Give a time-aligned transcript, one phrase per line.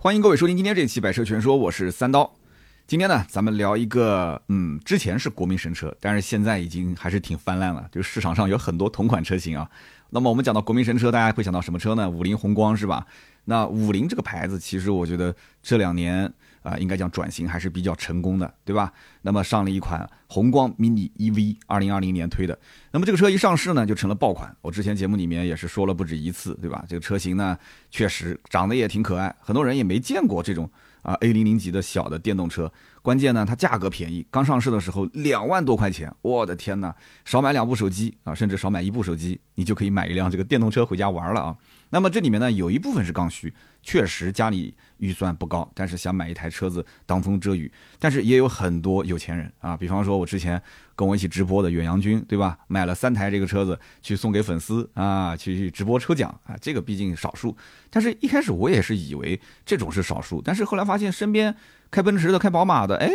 [0.00, 2.32] 欢迎各位收听今天这期《百车全说》，我是三刀。
[2.86, 9.68] 今天呢，咱们聊一个，嗯，之前是国民神车，但是现在已经还是挺泛滥了，就市场上有很多同款车型啊。
[10.10, 12.08] 那么我们讲到国民神车，大家会想到什么车呢？
[12.08, 13.04] 五菱宏光是吧？
[13.46, 15.34] 那五菱这个牌子，其实我觉得
[15.64, 16.32] 这两年。
[16.62, 18.92] 啊，应该讲转型还是比较成功的，对吧？
[19.22, 22.58] 那么上了一款宏光 mini EV，二零二零年推的。
[22.90, 24.54] 那么这个车一上市呢，就成了爆款。
[24.60, 26.84] 我之前节目里面也是说了不止一次，对吧？
[26.88, 27.56] 这个车型呢，
[27.90, 30.70] 确实长得也挺可爱，很多人也没见过这种
[31.02, 32.70] 啊 A 零零级的小的电动车。
[33.00, 36.94] 关键呢，它价格便宜，刚上市的时候两万多块钱，我的天哪！
[37.24, 41.56] 少买两部手机啊，甚至少买一部手机，你就可以买一辆这个电动车回家玩了啊。
[41.90, 43.52] 那么这里面呢，有一部分是刚需，
[43.82, 47.70] 确实家里预算不高，但是想买一台车子挡风遮雨。
[47.98, 50.60] 但是也有很多有钱人啊，比方说我之前
[50.94, 52.58] 跟我一起直播的远洋君，对吧？
[52.66, 57.56] 买了三台这个车子去送给粉丝啊，去直播抽奖啊，这个毕竟少数。
[57.90, 61.54] 但是一开始我也是以为这种是少数，但是后来发现身边
[61.90, 63.10] 开奔驰的、开宝马的，哎。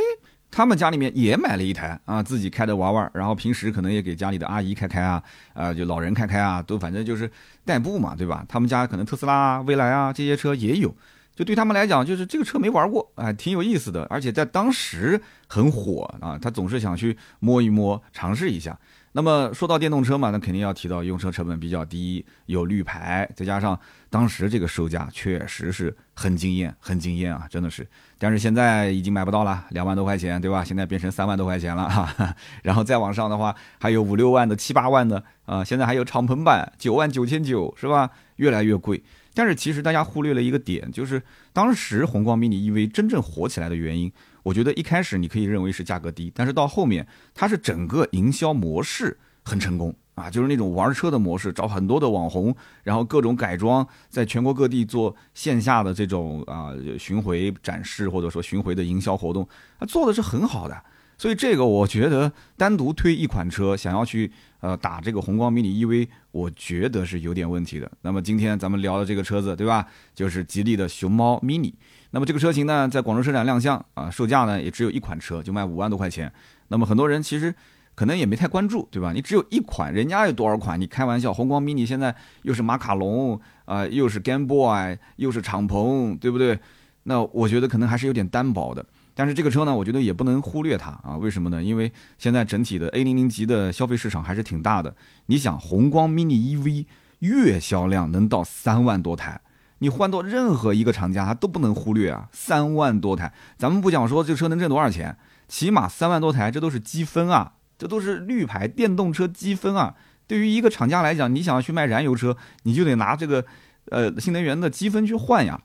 [0.55, 5.23] 他们家里面也买了一台啊，自己开的玩玩，然后平时可能也给家里的阿姨开开啊，
[5.53, 7.29] 啊，就老人开开啊，都反正就是
[7.65, 8.45] 代步嘛，对吧？
[8.47, 10.95] 他们家可能特斯拉啊、蔚来啊这些车也有，
[11.35, 18.77] 就对他们来讲，就是这个车没玩过，哎，挺有意思的，而且在当时很火啊，他总是想去摸一摸，尝试一下。
[19.15, 27.87] 那么说到电动车嘛，那肯定要提到用车成本比较低，有绿牌，再加上当时这个售价确实是很惊艳，很惊艳啊，真的是。
[28.17, 30.63] 但是现在已经买不到了，两万多块钱，对吧？
[30.63, 32.35] 现在变成三万多块钱了哈。
[32.63, 35.63] 然后再往上的话，还有五六万的、七八万的啊。
[35.63, 38.09] 现在还有敞篷版，九万九千九，是吧？
[38.37, 39.03] 越来越贵。
[39.35, 44.11] 但是其实大家忽略了一个点，就是当时宏光 mini EV 真正火起来的原因。
[44.43, 59.47] 我觉得一开始你可以认为是价格低，但是到后面它是整个营销模式很成功啊，就是那种玩车的模式，找很多的网红，然后各种改装，在全国各地做线下的这种啊巡回展示或者说巡回的营销活动，
[59.79, 60.83] 它做的是很好的。
[61.23, 64.29] 所以这个我觉得单独推一款车，想要去
[64.59, 67.89] 呃打这个宏光 mini EV，我觉得是有点问题的。
[68.01, 69.87] 那么今天咱们聊的这个车子，对吧？
[70.13, 71.71] 就是吉利的熊猫 mini。
[72.11, 76.29] 那么这个车型呢，在广州车展亮相啊，售价呢也只有一款车，就卖五万多块钱。
[76.67, 77.55] 那么很多人其实
[77.95, 79.13] 可能也没太关注，对吧？
[79.13, 80.77] 你只有一款，人家有多少款？
[80.77, 86.59] 你开玩笑，宏光 mini 现在又是马卡龙啊，又是 Game Boy，又是敞篷，对不对？
[87.03, 88.85] 那我觉得可能还是有点单薄的。
[89.15, 91.17] 但是这个车呢，我觉得也不能忽略它啊。
[91.17, 91.63] 为什么呢？
[91.63, 94.95] 因为现在整体的 A 零零级的消费市场还是挺大的。
[95.27, 96.85] 你想，宏光 mini EV
[97.19, 99.41] 月销量能到三万多台。
[99.79, 102.29] 你换到任何一个厂家，它都不能忽略啊！
[102.31, 105.17] 三万多台，咱们不讲说这车能挣多少钱，
[105.49, 109.95] 起码三万多台，这都是积分啊，这都是绿牌电动车积分啊。
[110.25, 113.43] 对于一个厂家来讲，你想要去卖燃油车，你就得拿这个
[113.91, 115.59] 呃新能源的积分去换呀。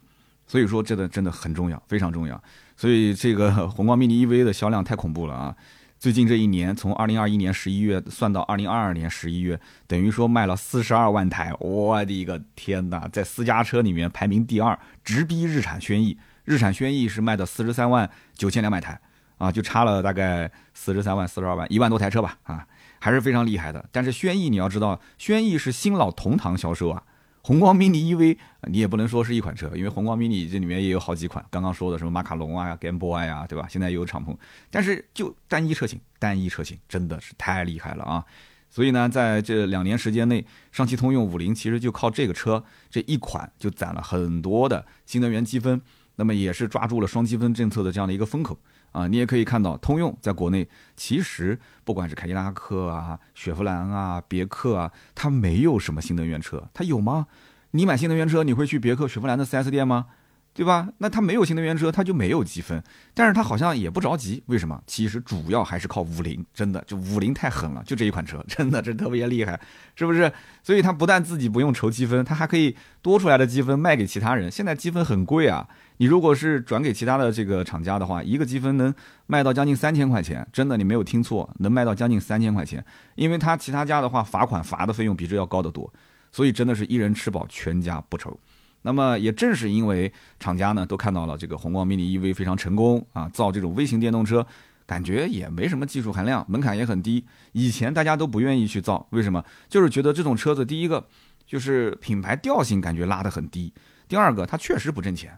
[0.49, 2.43] 所以说，这个真的很重要，非常重要。
[2.79, 5.55] 所以这个 宏光 mini EV 的销量太恐怖了啊！
[5.99, 9.59] 最近这一年，从二零二一年十一月算到二零二二年十一月，
[9.89, 16.17] 等于说卖了四十二万台，我的一个天哪，在私家车里面排名第二，直逼日产轩逸。
[16.45, 18.99] 日产轩逸是卖的四十三万九千两百台，
[19.39, 22.65] 啊，就差了大概四十三万、四十二万，一万多台车吧，啊，
[23.01, 23.85] 还是非常厉害的。
[23.91, 27.03] 但是轩逸你要知道，轩逸是新老同堂销售啊。
[27.49, 28.37] 宏光 mini EV
[28.69, 31.43] 你也不能说是一款车，因为宏光 mini 这里面也有好几款。
[31.51, 33.67] 刚刚说的什么马卡龙啊、Game Boy 啊，对吧？
[33.71, 34.37] 现在也有敞篷，
[34.71, 38.23] 但是就单一车型，单一车型真的是太厉害了啊！
[38.69, 45.81] 所以呢，在这两年时间内，上汽通用五菱其实就靠这个车这一款就攒了很多的新能源积分，
[46.17, 48.59] 那么也是抓住了双积分政策的这样的一个风口。
[48.93, 57.27] 啊，你也可以看到，通用在国内其实不管是凯迪拉克啊、雪佛兰啊、别克啊，它没有什么新能源车，它有吗？
[57.73, 60.07] 你买新能源车，你会去别克、雪佛兰的 4S 店吗？
[60.55, 60.89] 对吧？
[60.99, 62.83] 那它没有新能源车，它就没有积分。
[63.15, 64.83] 但是它好像也不着急，为什么？
[64.89, 69.61] 其实主要还是靠五菱，真的就五菱太狠了，就这一款车，真的这特别厉害，
[69.95, 70.33] 是不是？
[70.65, 74.51] 所以它不但自己不用筹积分，它还可以多出来的积分卖给其他人。
[74.51, 75.69] 现在积分很贵啊。
[75.99, 78.93] 你如果是转给其他的这个厂家的话，一个积分能
[79.27, 82.85] 卖到将近三千块钱，真的你没有听错，能卖到将近三千块钱。
[83.17, 85.93] 因为他其他家的话，罚款罚的费用比这要高得多，
[86.33, 88.39] 所以真的是一人吃饱全家不愁。
[88.83, 94.47] 那么也正是因为厂家呢都看到了这个宏光 mini EV 非常成功啊，造这种微型电动车，
[94.87, 97.25] 感觉也没什么技术含量，门槛也很低。
[97.51, 99.45] 以前大家都不愿意去造，为什么？
[99.69, 101.05] 就是觉得这种车子，第一个
[101.45, 103.75] 就是品牌调性感觉拉得很低，
[104.07, 105.37] 第二个它确实不挣钱。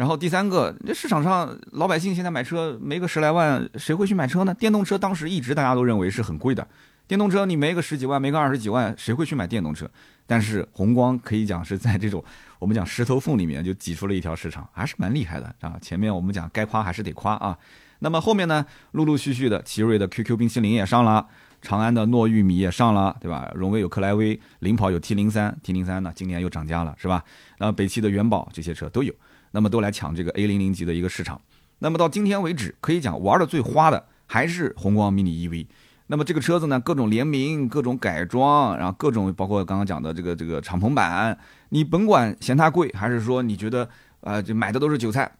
[0.00, 4.54] 然后第三个，这市场上老百姓现在买车没个十来万，谁会去买车呢？
[4.54, 6.66] 电动车当时一直大家都认为是很贵的，
[7.06, 9.86] 电动车你没个十几万，没个二十几万，谁会去买电动车？
[10.26, 12.24] 但是宏光可以讲是在这种
[12.58, 15.76] 我们讲石头缝里面就挤出了一条市场，还是蛮厉害的啊。
[15.82, 17.58] 前面我们讲该夸还是得夸啊。
[17.98, 21.26] 那么后面呢，陆陆续续的，奇瑞的 QQ 冰淇淋也上了，
[21.60, 23.52] 长安的糯玉米也上了，对吧？
[23.54, 27.22] 荣威有克莱威，领跑有 T 零三，T 零三呢今年又涨价了，是吧？
[27.58, 29.12] 然后北汽的元宝这些车都有，
[29.52, 31.40] 那么都来抢这个 A 零零级的一个市场。
[31.78, 35.66] 那么到今天为止，可以讲玩的最花的还是宏光 mini EV。
[36.08, 41.38] 那么这个车子呢，各种联名、各种改装，然后各种包括刚刚讲的这个这个敞篷版，
[41.68, 43.88] 你甭管嫌它贵，还是说你觉得
[44.20, 45.30] 呃就买的都是韭菜，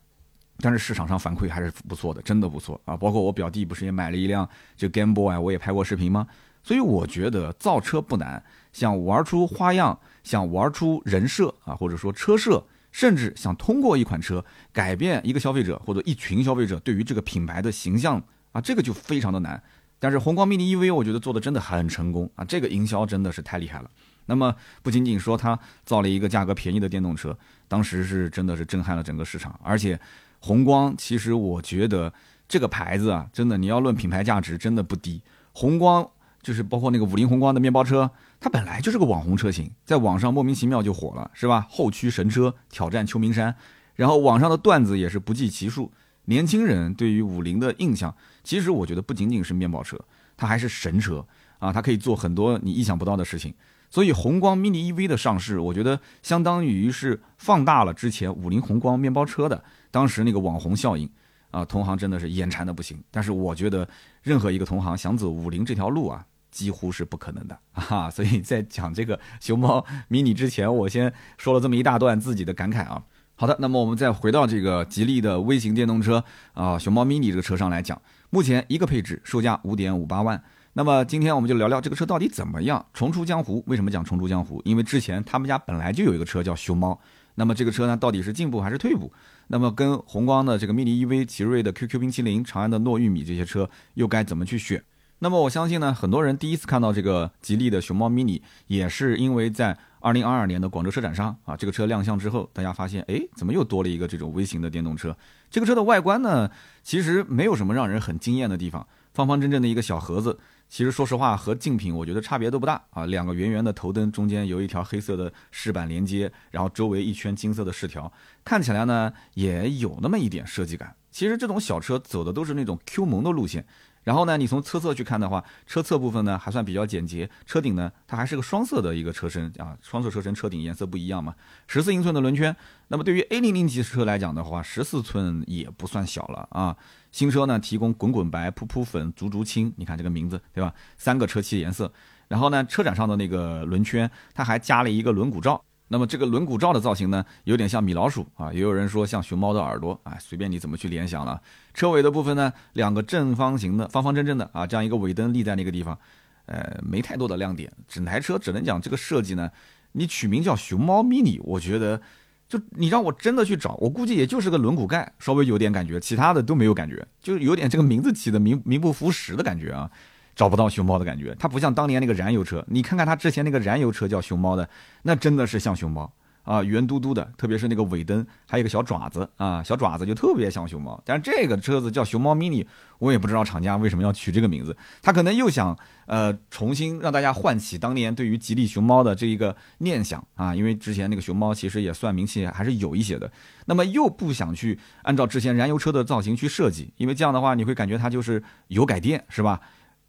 [0.59, 2.97] 但是市场上反馈还是不错的，真的不错啊。
[2.97, 6.27] 包括我表弟不是也买了一辆就 Game Boy，我也拍过视频吗？
[6.63, 8.41] 所以我觉得造车不难，
[8.73, 18.23] 想玩出花样，想玩出人设啊，或者说车设，甚至想通过一款车改变一个消费者或者一群消费者对于这个品牌的形象
[18.53, 19.63] 啊，这个就非常的难。
[19.99, 23.91] 但是宏光 mini EV 我觉得做的真的很成功啊，这个营销真的是太厉害了。
[24.27, 27.37] 那么不仅仅说它造了一个价格便宜的电动车，
[27.69, 29.59] 当时是真的是震撼了整个市场。
[29.63, 29.99] 而且
[30.39, 32.13] 宏光其实我觉得
[32.49, 35.21] 这个牌子啊，真的你要论品牌价值真的不低。
[35.53, 36.09] 宏光
[36.43, 38.11] 就是包括那个五菱宏光的面包车，
[38.41, 41.67] 它本来就是个网红车型，在网上莫名其妙就火了，是吧？
[41.69, 43.55] 后驱神车挑战秋名山，
[43.95, 45.93] 然后网上的段子也是不计其数。
[46.25, 49.99] 年轻人对于五菱的印象，其实我觉得不仅仅是面包车，
[50.37, 51.27] 它还是神车
[51.59, 51.73] 啊！
[51.73, 53.53] 它可以做很多你意想不到的事情。
[53.91, 61.11] 所以宏光 mini EV 的上市，我觉得相当于是放大了之前五菱宏光面包车的当时那个网红效应
[61.51, 61.65] 啊！
[61.65, 63.03] 同行真的是眼馋的不行。
[63.11, 63.87] 但是我觉得
[64.23, 68.11] 任何一个同行想走五菱这条路啊，几乎是不可能的 啊！
[68.11, 73.03] 所以在讲这个熊猫 mini 之前，我先说了这么一大段自己的感慨啊。
[73.35, 80.43] 好的，那么我们再回到这个吉利的微型电动车啊，熊猫 mini 这个车上来讲，目前一个配置售价五点五八万。
[80.75, 83.65] 那么今天我们就聊聊这个车到底怎么样，重出江湖。
[83.67, 84.61] 为什么讲重出江湖？
[84.65, 87.01] 因为之前他们家本来就有一个车叫熊猫。
[87.37, 89.11] 那么这个车呢，到底是进步还是退步？
[89.47, 94.85] 那么跟宏光的这个 mini EV、奇瑞的 QQ 冰淇淋、长安的糯玉米这些车又该怎么去选？
[95.21, 99.79] 那么我相信呢，很多人第一次看到这个吉利的熊猫 mini，也是因为在。
[100.03, 105.15] 二零二二年的广州车展上啊，这个车亮相之后，大家发现，哎，怎么又多了一个这种微型的电动车？
[105.51, 106.51] 这个车的外观呢，
[106.83, 110.39] 其实没有什么让人很惊艳的地方，方方正正的一个小盒子。
[110.71, 113.05] 其实说实话，和竞品我觉得差别都不大啊。
[113.05, 118.11] 两个圆圆的头灯，中间有一条黑色的饰板连接，然后周围一圈金色的饰条，
[118.43, 120.97] 看起来呢也有那么一点设计感。
[121.11, 123.67] 其实这种小车走的都是那种 Q 萌的路线。
[124.03, 131.35] 然后呢，你从车侧去看的话，车侧部分呢还算比较简洁，车顶呢它还是个双色的一个车身啊，双色车身车顶颜色不一样嘛，
[131.67, 132.55] 十四英寸的轮圈。
[132.89, 136.77] 那么对于 A 零零级车来讲的话，十四寸也不算小了啊。
[137.13, 140.73] 新车呢提供滚滚白、扑扑粉、足足青，你看这个名字对吧？
[140.97, 141.93] 三个车漆颜色。
[142.29, 145.63] 然后呢，车展上的那个轮圈，它还加了一个轮毂罩。
[145.93, 151.43] 那么这个轮毂罩的造型呢，有点像米老鼠啊，也有人说像熊猫的耳朵，哎，随便你怎么去联想了。
[151.75, 155.99] 车尾的部分呢，两个正方形的、方方正正的啊，这样一个尾灯立在那个地方，
[156.47, 157.73] 呃，没太多的亮点。
[157.89, 159.51] 整台车只能讲这个设计呢，
[159.91, 162.01] 你取名叫熊猫 mini，我觉得
[162.49, 169.91] 就你让我真的去找，我估计也就是个轮毂盖稍微有点感觉，其他的都没有感觉，就有点这个名字起的名名不符实的感觉啊。
[170.35, 172.65] 找不到熊猫的感觉，它不像当年那个燃油车。
[172.69, 174.69] 你看看它之前那个燃油车叫熊猫的，
[175.03, 176.11] 那真的是像熊猫
[176.43, 181.01] 啊，圆嘟嘟的，特别是那个尾灯，还有个小爪子啊，小爪子就特别像熊猫。
[181.05, 182.67] 但是这个车子叫熊猫 mini，
[182.99, 193.31] 我也不知道厂家为什么要取这个名字，他可能又想呃重新让大家唤起当年对于吉利熊猫的这一个念想啊，因为之前那个熊猫其实也算名气还是有一些的，
[193.67, 199.61] 那么又不想去按照之前燃油车的造型去设计，因为这样的话你会感觉它就是油改电是吧？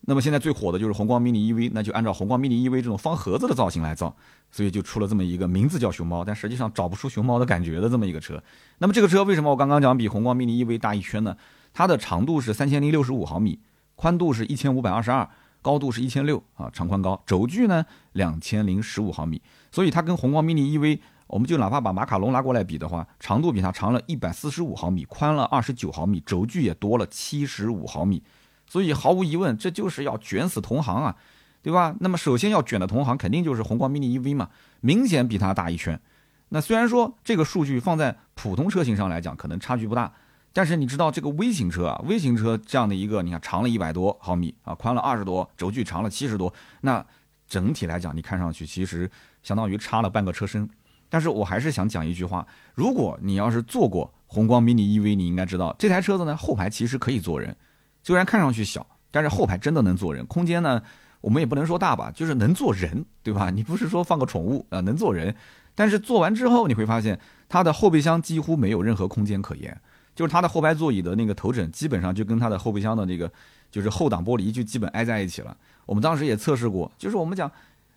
[0.04, 4.16] 那么现在最火的就是宏光 mini EV，那就按照宏光 mini EV 这种方盒子的造型来造，
[4.52, 8.42] 所以就出了这么一个名字叫熊猫，但实际上找不出熊猫的感觉的这么一个车。
[8.80, 11.38] 那么这个车为什么我刚刚讲比宏光 mini EV 大一圈呢？
[11.72, 13.60] 它的长度是三千零六十五毫米，
[13.96, 15.30] 宽度是一千五百二十二，
[15.62, 19.40] 高度是一千六啊，长宽高，轴距呢两千零十五毫米，
[19.72, 28.24] 所以它跟宏光 mini EV，我们就哪怕把马卡龙拿过来比的话，长度比它长了一百四十五毫米，宽了二十九毫米，轴距也多了七十五毫米。
[28.72, 31.18] 所以毫无疑问，这就是要卷死同行啊，
[31.62, 31.94] 对吧？
[32.00, 34.50] 那么首先要卷的同行肯定就是宏光 mini EV 嘛，
[34.80, 36.00] 明显比它大一圈。
[36.48, 40.14] 那虽然说这个数据放在普通车型上来讲可能差距不大，
[40.54, 47.06] 但是你知道这个微型车啊，微型车这样的一个，你看长了一百多毫米啊，宽了二十多，轴距长了七十多，那
[47.50, 49.12] 整体来讲你看上去其实
[49.44, 50.70] 相当于差了半个车身。
[51.10, 57.54] 但是我还是想讲一句话，如果你要是坐过宏光 mini EV，你应该知道这台车子呢后排其实可以坐人。
[58.04, 60.82] 虽然看上去小，但是后排真的能坐人，空间呢，
[61.22, 63.50] 我们也不能说大吧，就是能坐人，对吧？
[63.50, 65.36] 你不是说放个宠物啊，能坐人。
[65.74, 69.80] 但是坐完之后，你会发现它的后备箱几乎没有任何空间可言，
[70.14, 73.32] 就是它的后排座椅的那个头枕基本上就跟它的后备箱的那个
[73.72, 75.56] 就是后挡玻璃就基本挨在一起了。
[75.86, 77.50] 我们当时也测试过，就是我们讲，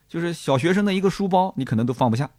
[0.09, 2.31] 就是小学生的一个书包，你可能都放不下，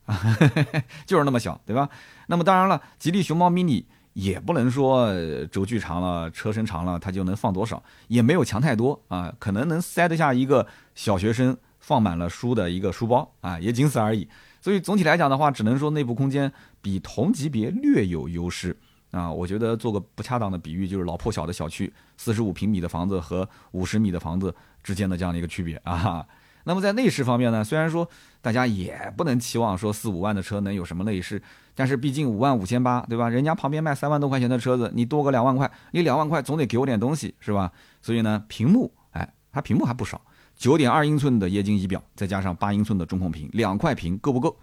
[1.05, 1.89] 就是那么小，对吧？
[2.27, 3.83] 那么当然了，吉利熊猫 mini
[4.15, 5.13] 也不能说
[5.47, 14.25] 轴距长了、车身长了，它就能放多少，也没有强太多啊，可能能塞得下一个小学生放满了书的一个书包啊，也仅此而已。
[14.61, 16.49] 所以总体来讲的话，只能说内部空间
[16.81, 18.75] 比同级别略有优势
[19.11, 19.29] 啊。
[19.29, 26.25] 我觉得做个不恰当的比喻，就是老破小的小区，四十五平米的房子和五十米的房子之间的这样的一个区别啊。
[26.67, 28.09] 那么在内饰方面呢，虽然说
[28.41, 31.39] 大家也不能期望说四五万的车能有什么内饰，
[31.75, 33.29] 但是毕竟五万五千八，对吧？
[33.29, 37.71] 人家旁边卖三万多块钱的车子，你多个两万块，你两万块总得给我点东西，是吧？
[38.01, 40.21] 所以呢，屏幕，哎，它屏幕还不少。
[40.55, 44.57] 九点二英寸的液晶仪表，再加上八英寸的中控屏，两块屏够不够？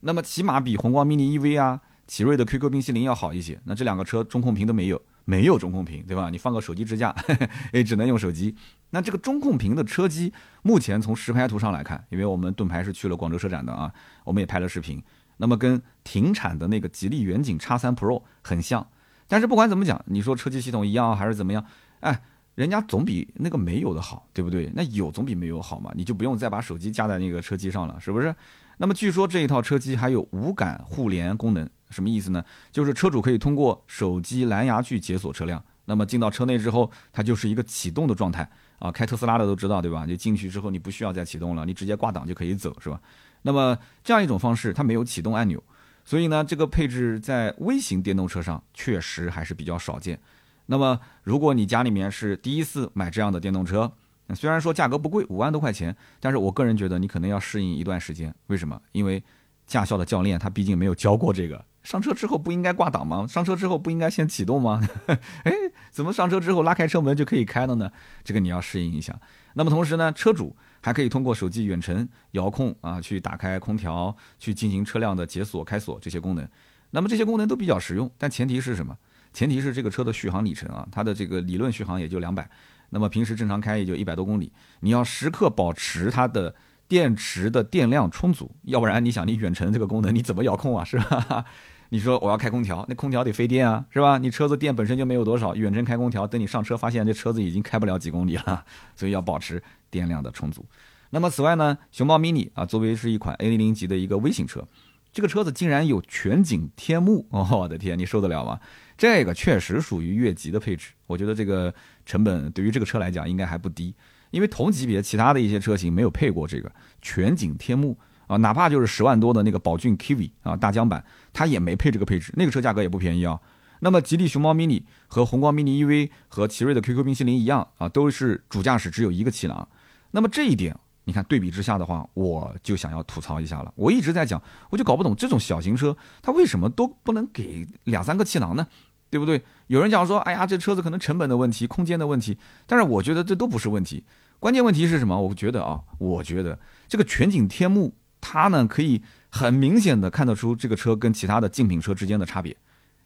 [0.00, 3.60] 那么起码比宏光 mini EV 啊、奇瑞的 QQ 冰淇淋要好一些。
[3.64, 6.30] 那这两个车中控屏都没有，没有中控屏，对吧？
[6.30, 7.12] 你放个手机支架，
[7.72, 8.54] 也只能用手机。
[8.90, 13.92] 那这个中控屏的车机，目前从实拍图上来看，因为我们盾牌是去了广州车展的啊，
[14.24, 15.02] 我们也拍了视频。
[15.42, 18.86] 那么跟停产的那个吉利远景 X3 Pro 很像，
[19.26, 21.66] 但是不管怎么讲，你说车机系统一样还是怎么样？
[22.00, 22.22] 哎。
[22.54, 24.70] 人家总比那个没有的好，对不对？
[24.74, 28.36] 那有总比没有好嘛，你就不用再把手机架在那个车机上了，是不是？
[28.76, 32.44] 那么据说这一套车机还有无感互联功能，什么意思呢？
[32.70, 38.46] 就是车主可以通过手机蓝牙去解锁车辆，那么进到车内之后，它就是一个启动的状态
[38.78, 38.92] 啊。
[38.92, 40.06] 开特斯拉的都知道，对吧？
[40.06, 43.00] 就进去之后你不需要再启动了，你直接挂档就可以走，是吧？
[43.42, 45.62] 那么这样一种方式，它没有启动按钮，
[46.04, 50.18] 所以呢，这个配置在微型电动车上确实还是比较少见。
[50.66, 53.92] 那么，如果你家里面是第一次买这样的电动车，
[54.34, 58.34] 虽然说价格不贵，五万多块钱，但是我个人觉得你可能要适应一段时间。
[58.46, 58.80] 为什么？
[58.92, 59.22] 因为
[59.66, 61.62] 驾校的教练他毕竟没有教过这个。
[61.82, 63.26] 上车之后不应该挂档吗？
[63.26, 64.80] 上车之后不应该先启动吗？
[65.44, 65.52] 哎，
[65.90, 67.90] 怎么上车之后拉开车门就可以开了呢？
[68.22, 69.18] 这个你要适应一下。
[69.54, 76.48] 那么同时呢，车主还可以通过手机远程遥控啊，去打开空调，去进行车辆的解锁、开锁这些功能。
[76.90, 78.96] 那么这些功能都比较实用，但前提是什么？
[79.32, 82.48] 前提是这个车的续航里程啊，它的这个理论续航也就两百，
[82.90, 84.52] 那么平时正常开也就一百多公里。
[84.80, 86.54] 你要时刻保持它的
[86.86, 90.84] 电池的电量充足，要不然你想你远程这个功能你怎么遥控啊？
[90.84, 91.46] 是吧？
[91.92, 94.16] 你说我要开空调，那空调得费电啊，是吧？
[94.16, 98.64] 你车子电本身就没有多少，远程开空调，等你上车发现这车子已经开不了几公里了，
[98.96, 100.64] 所以要保持电量的充足。
[101.10, 104.66] 那么此外呢，熊猫 mini 啊，作为是一款 A 零零级的一个微型车，
[105.12, 108.58] 这个车子竟然有全景天幕，哦，我的天，你受得了吗？
[108.96, 111.74] 这个确实属于越级的配置，我觉得这个
[112.06, 113.94] 成本对于这个车来讲应该还不低，
[114.30, 116.72] 因为同级别其他的一些车型没有配过这个
[117.02, 123.38] 全景天幕啊，哪怕就是十万多的那个宝骏 Kiwi 啊大疆版，它也没配这个配置，那个车价格也不便宜啊。
[123.80, 129.68] 那么吉利熊猫 mini 和宏光 mini EV 和奇瑞的 QQ 冰淇淋一样啊，都是主驾驶只有一个气囊。
[130.12, 133.72] 那么这一点，你看对比之下的话，我就想要吐槽一下了。
[133.74, 138.66] 我一直在讲，我就搞不懂这种小型车它为什么都不能给两三个气囊呢？
[139.10, 139.42] 对不对？
[139.66, 144.04] 有人讲说，哎呀，这车子可能成本的问题、空间的问题，但是我觉得这都不是问题。
[144.38, 145.20] 关键问题是什么？
[145.20, 152.56] 我觉得啊，我觉得这个全景天幕，它呢可以很明显的看得出这个车跟其他的竞品车之间的差别，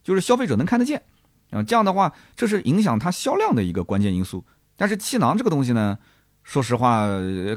[0.04, 1.02] 就是消费者能看得见
[1.50, 1.60] 啊。
[1.60, 4.44] 这样的话，这是影响它销量的一个关键因素。
[4.76, 5.98] 但是气囊这个东西呢，
[6.44, 7.08] 说实话，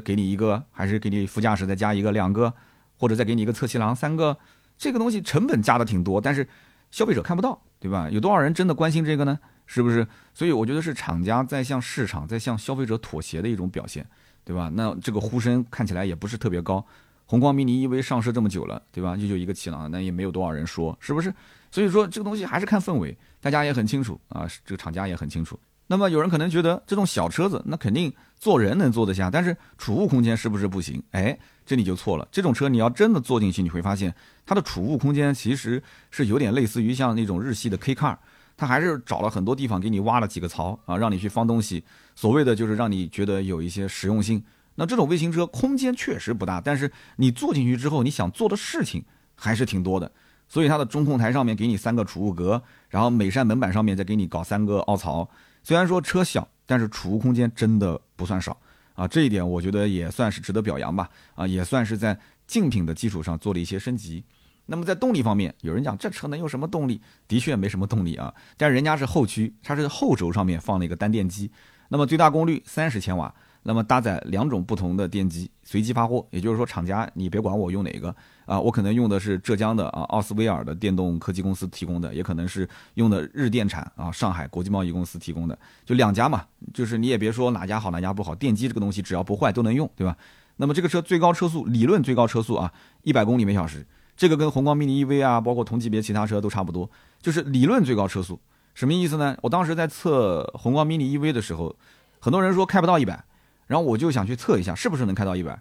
[0.04, 2.52] 给你一个，还是给你副驾驶再加一个、两个，
[2.96, 4.36] 或者再给你一个侧气囊三个，
[4.76, 6.48] 这个东西成本加的挺多，但是
[6.90, 7.62] 消费者看不到。
[7.80, 8.10] 对吧？
[8.10, 9.38] 有多少人真的关心这个呢？
[9.64, 10.06] 是不是？
[10.34, 14.06] 所以我觉得是厂家在向市场、在向消费者妥协的一种表现，
[14.44, 14.70] 对吧？
[14.74, 16.84] 那这个呼声看起来也不是特别高。
[17.30, 19.16] 宏光 mini EV 上市这么久了，对吧？
[19.16, 21.32] 就就一个气囊，那也没有多少人说，是不是？
[21.70, 25.56] 所以说这个东西还是看氛围，大家也很清楚啊，这个厂家也很清楚。
[25.86, 31.00] 那么有人可能觉得这种小车子，那肯定坐人能坐得下，但是储物空间是不是不行？
[31.12, 31.38] 哎。
[31.66, 32.26] 这你就错了。
[32.32, 34.12] 这种车你要真的坐进去，你会发现
[34.44, 38.16] 它的储物空间其实是有点类似于像那种日系的 K car，
[38.56, 41.84] 它还是找了很多地方给你挖了几个槽啊，让你去放东西。
[42.16, 44.42] 所谓的就是让你觉得有一些实用性。
[44.80, 50.10] 那这种微型车空间确实不大，但是你坐进去之后，你想做的事情还是挺多的。
[50.48, 55.28] 所以它的中控台上面给你三个储物格，然后每扇门板上面再给你搞三个凹槽。
[55.62, 58.56] 虽然说车小，但是储物空间真的不算少。
[58.94, 61.10] 啊，这一点我觉得也算是值得表扬吧。
[61.34, 64.24] 啊，也算是在竞品的基础上做了一些升级。
[64.64, 67.02] 那么在动力方面，有人讲这车能有什么动力？
[67.28, 68.32] 的确没什么动力啊。
[68.56, 71.52] 但人家是后驱，它是后轴上面放了一个单电机。
[71.90, 78.14] 那么最大功率三十千瓦，那么搭载两种不同的电机，随机发货，也就是说厂家你别管我用哪个
[78.46, 90.16] 啊，我可能用的是浙江的啊奥斯威尔的电动科技公司提供的，也可能是用的日电产啊上海国际贸易公司提供的，就两家嘛，就是你也别说哪家好哪家不好，电机这个东西只要不坏都能用，对吧？
[90.56, 93.86] 那么这个车最高车速理论最高车速啊一百公里每小时，
[94.16, 96.90] 这个跟宏光 mini EV 啊，包括同级别其他车都差不多，
[97.20, 98.40] 就是理论最高车速，
[98.74, 99.36] 什么意思呢？
[99.42, 101.76] 我当时在测宏光 mini EV 的时候，
[102.20, 103.22] 很多人说开不到一百。
[103.70, 105.56] 然后我就想去测一下，是不是能开到一百。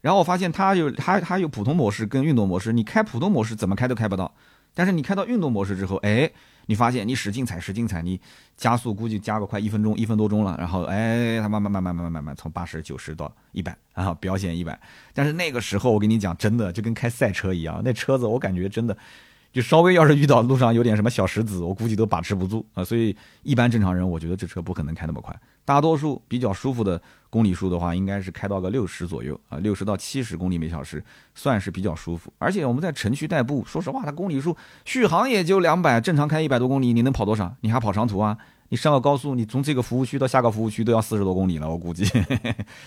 [0.00, 4.34] 然后我发现它有它它有普通模式跟运动模式，你开普通模式怎么开都开不到。
[4.72, 6.30] 但是你开到运动模式之后，哎，
[6.64, 8.18] 你发现你使劲踩使劲踩，你
[8.56, 10.56] 加速估计加个快一分钟一分多钟了。
[10.58, 14.80] 然后哎，它慢慢慢慢慢慢慢慢从八十九十到一百啊，表现一百。
[15.12, 18.96] 但是那个时候我跟你讲，真的就跟开赛车一样，那车子我感觉真的。
[19.52, 22.84] 就稍微要是遇到路上有点什么小石子，我估计都把持不住啊。
[22.84, 25.34] 所以一般正常人，我觉得这车不可能开那么快。
[25.64, 31.02] 大多数比较舒服的公里数的话，应该是开到个六十左右啊，六十到七十公里每小时，
[31.34, 32.32] 算是比较舒服。
[32.38, 37.54] 而且我们在城区代步，说实话，它公里数续航也就两百，正常开一百多公里，你能跑多少？
[37.60, 38.36] 你还跑长途啊？
[38.70, 42.04] 你上个高速，你从这个服务区到下个服务区都要四十多公里了，我估计，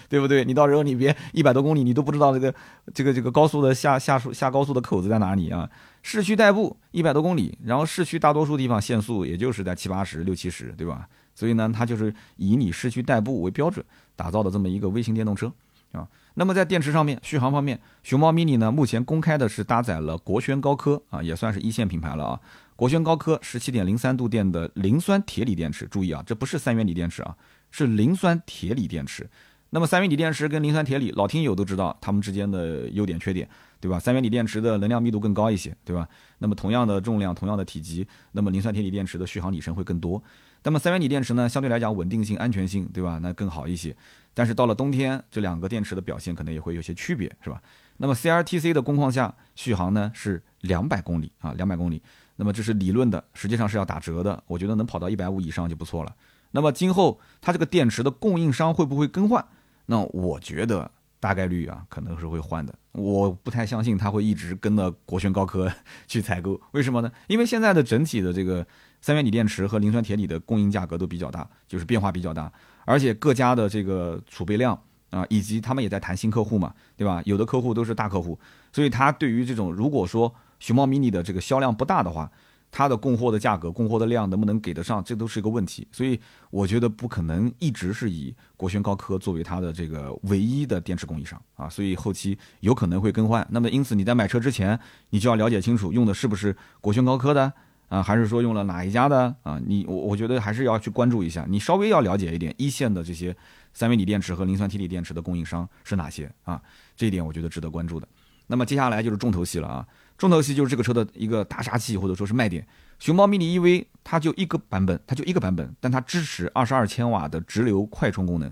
[0.08, 0.44] 对不对？
[0.46, 2.56] 你到时候你别一百多公里，你都不知道这个
[2.94, 5.70] 这个这个高速的下下下高速的口子在哪里啊？
[6.02, 11.08] 市区代步一百多公里，然后市区大多数地方限速也就是在七八十、六七十，对吧？
[11.36, 13.86] 所以呢，它就是以你市区代步为标准
[14.16, 15.52] 打造的这么一个微型电动车
[15.92, 16.08] 啊。
[16.36, 22.40] 那么在电池上面、续航方面，熊猫 mini 呢目前公开的是搭载了国轩高科啊，也算是一线品牌了啊。
[22.76, 27.36] 国轩高科十七点零三度电的磷酸铁锂电池，注意啊，这不是三元锂电池啊，
[27.72, 29.30] 是磷酸铁锂电池。
[29.70, 33.50] 那么三元锂电池跟磷酸铁锂，老听友都知道它们之间的优点缺点，
[33.80, 34.00] 对吧？
[34.00, 36.08] 三元锂电池的能量密度更高一些，对吧？
[36.38, 40.22] 那么同样的重量、同样的体积，那么磷酸铁锂电池的续航里程会更多。
[40.62, 43.20] 那么三元锂电池呢，相对来讲稳定性、安全性，对吧？
[43.24, 43.96] 那更好一些。
[44.36, 47.60] 但是到了冬天，这两个电池的表现可能也会有些区别，是吧？
[47.98, 52.02] 那么 CRTC 的工况下，续航呢是两百公里啊，两百公里。
[52.36, 54.44] 那么这是理论的，实际上是要打折的。
[54.48, 56.16] 我觉得能跑到一百五以上就不错了。
[56.52, 59.46] 那么今后它这个电池的供应商会不会更换？
[59.86, 62.74] 那我觉得大概率啊，可能是会换的。
[62.92, 65.72] 我不太相信它会一直跟着国轩高科
[66.08, 66.60] 去采购。
[66.72, 67.12] 为什么呢？
[67.28, 68.66] 因为现在的整体的这个
[69.02, 72.52] 三元锂电池和磷酸铁锂的供应价格都比较大，就是变化比较大，
[72.86, 77.22] 而且各家的这个储备量啊，以及他们也在谈新客户嘛，对吧？
[77.26, 78.40] 有的客户都是大客户，
[78.72, 80.34] 所以他对于这种如果说。
[80.64, 82.32] 熊猫 mini 的这个销量不大的话，
[82.72, 85.86] 它的供货的价格、供货的量能不能给得上，这都是一个问题。
[85.92, 86.18] 所以
[86.50, 91.68] 我觉得不可能一直是以国轩高科作为它的这个唯一的电池供应商啊。
[91.68, 93.46] 所以后期有可能会更换。
[93.52, 97.52] 那么因此你在买车之前，你就要了解清楚用的是不是国轩高科的
[97.90, 99.60] 啊，还是说用了哪一家的啊？
[99.66, 103.36] 你我我觉得还是要去关注一下，你稍微要了解一点一线的这些
[103.74, 106.62] 三元锂电池和磷酸铁锂电池的供应商是哪些啊？
[106.96, 108.08] 这一点我觉得值得关注的。
[108.48, 109.86] 那么接下来就是重头戏了啊。
[110.24, 112.66] 重头戏就是这个车的一个大杀器或者说是卖点，
[112.98, 118.50] 熊猫 mini EV 它就一个版本，它就一个版本，但它支持二十二千瓦的直流快充功能，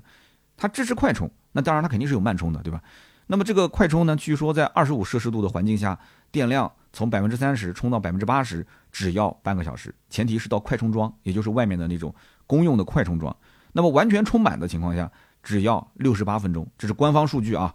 [0.57, 2.83] 它支持快充，那当然它肯定是有慢充的，对吧？
[3.27, 5.97] 那么这个快充呢，据说在二十五摄氏度的环境下，
[6.29, 12.13] 电量从百分之三十充到百分之八十只要半个小时，前提是到快充桩，也就是外面的那种
[12.45, 13.33] 公用的快充桩。
[13.71, 15.09] 那么完全充满的情况下，
[15.41, 17.73] 只要六十八分钟，这是官方数据啊，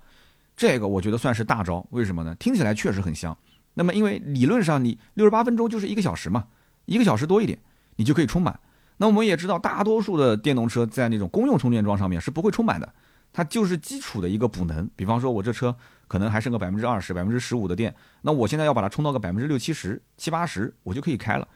[0.54, 2.34] 这个我觉得算是大招，为什么呢？
[2.34, 3.34] 听起来确实很香。
[3.78, 6.46] 那么，因为理论上你六十八分钟就是一个小时嘛，
[6.86, 7.58] 一个小时多一点，
[7.96, 8.58] 你就可以充满。
[8.96, 12.94] 那我们也知道，大多数的电动车在那种公用充电桩上面是不会充满的，
[13.32, 14.88] 它就是基础的一个补能。
[14.96, 15.76] 比方说，我这车
[16.08, 21.46] 可能还剩个百分之二十、百分之十五的电，那我现在要把它充到个百分之六七十、七八十，我就可以开了。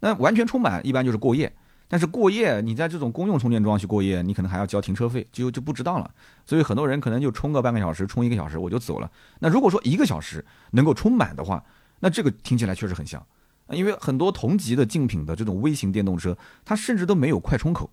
[0.00, 1.50] 那完全充满一般就是过夜。
[1.86, 6.10] 但是过夜，你在这种公用充电桩去过夜，你可能还要交停车费，就就不值当了。
[6.46, 9.10] 所以很多人可能就充个半个小时，充一个小时我就走了。
[9.40, 11.62] 那如果说一个小时能够充满的话，
[12.00, 13.24] 那这个听起来确实很香，
[13.70, 17.90] 因为很多同级的竞品的这种微型电动车，它甚至都没有快充口，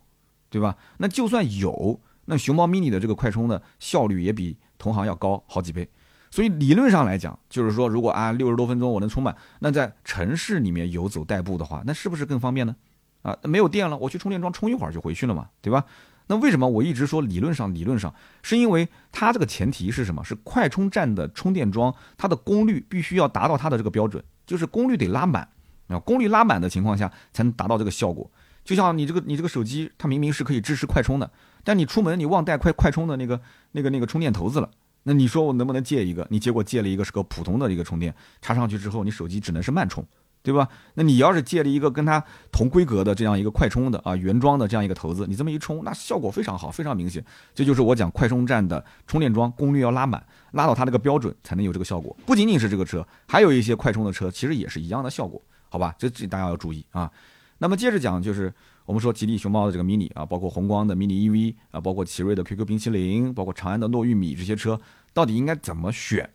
[0.50, 0.76] 对吧？
[0.98, 5.88] 那就算有，那熊猫 mini 的这个快充的效率也比同行要高好几倍。
[6.30, 12.76] 所以理论上来讲，就是说如果啊六十多分钟我能充满，那在城市里面游走代步的话，那是不是更方便呢？
[13.22, 15.86] 啊，没有电了，我去充电桩充一会儿就回去了嘛，对吧？
[16.28, 20.24] 那为什么我一直说理论上理论上，是因为它这个前提是什么？
[20.24, 25.48] 是快充站的充电桩，它的功率必须要达到它的这个标准，就是功率得拉满
[25.88, 28.32] 啊，功率拉满的情况下才能达到这个效果。
[28.64, 31.30] 就像你这个你这个手机，它明明是可以支持快充的，
[31.64, 33.42] 但你出门你忘带快快充的那个
[33.74, 34.70] 那个那个充电头子了，
[35.04, 36.26] 那你说我能不能借一个？
[36.30, 40.06] 你结果借了一个是个普通的一个充电，插上去之后，你手机只能是慢充。
[40.44, 40.68] 对吧？
[40.96, 47.24] 那你要是借了一个跟它同规格的这样一个快充的啊原装的这样一个头子，你这么一充，那效果非常好，非常明显。
[47.54, 52.16] 这就是我讲快充站的充电桩功率要拉满，拉到它那个标准才能有这个效果。
[52.26, 55.94] 不仅仅是这个车，还有一些快充的车其实也是一样的效果，好吧？
[55.98, 57.12] 这这大家要注意啊。
[57.58, 58.54] 那么接着讲就是。
[58.84, 64.78] 我们说吉利熊猫的这个 mini 啊，包括宏光的 mini EV 啊，包括奇瑞的 QQ 冰淇淋，包括长安的糯玉米这些车，
[65.14, 66.30] 到底应该怎么选？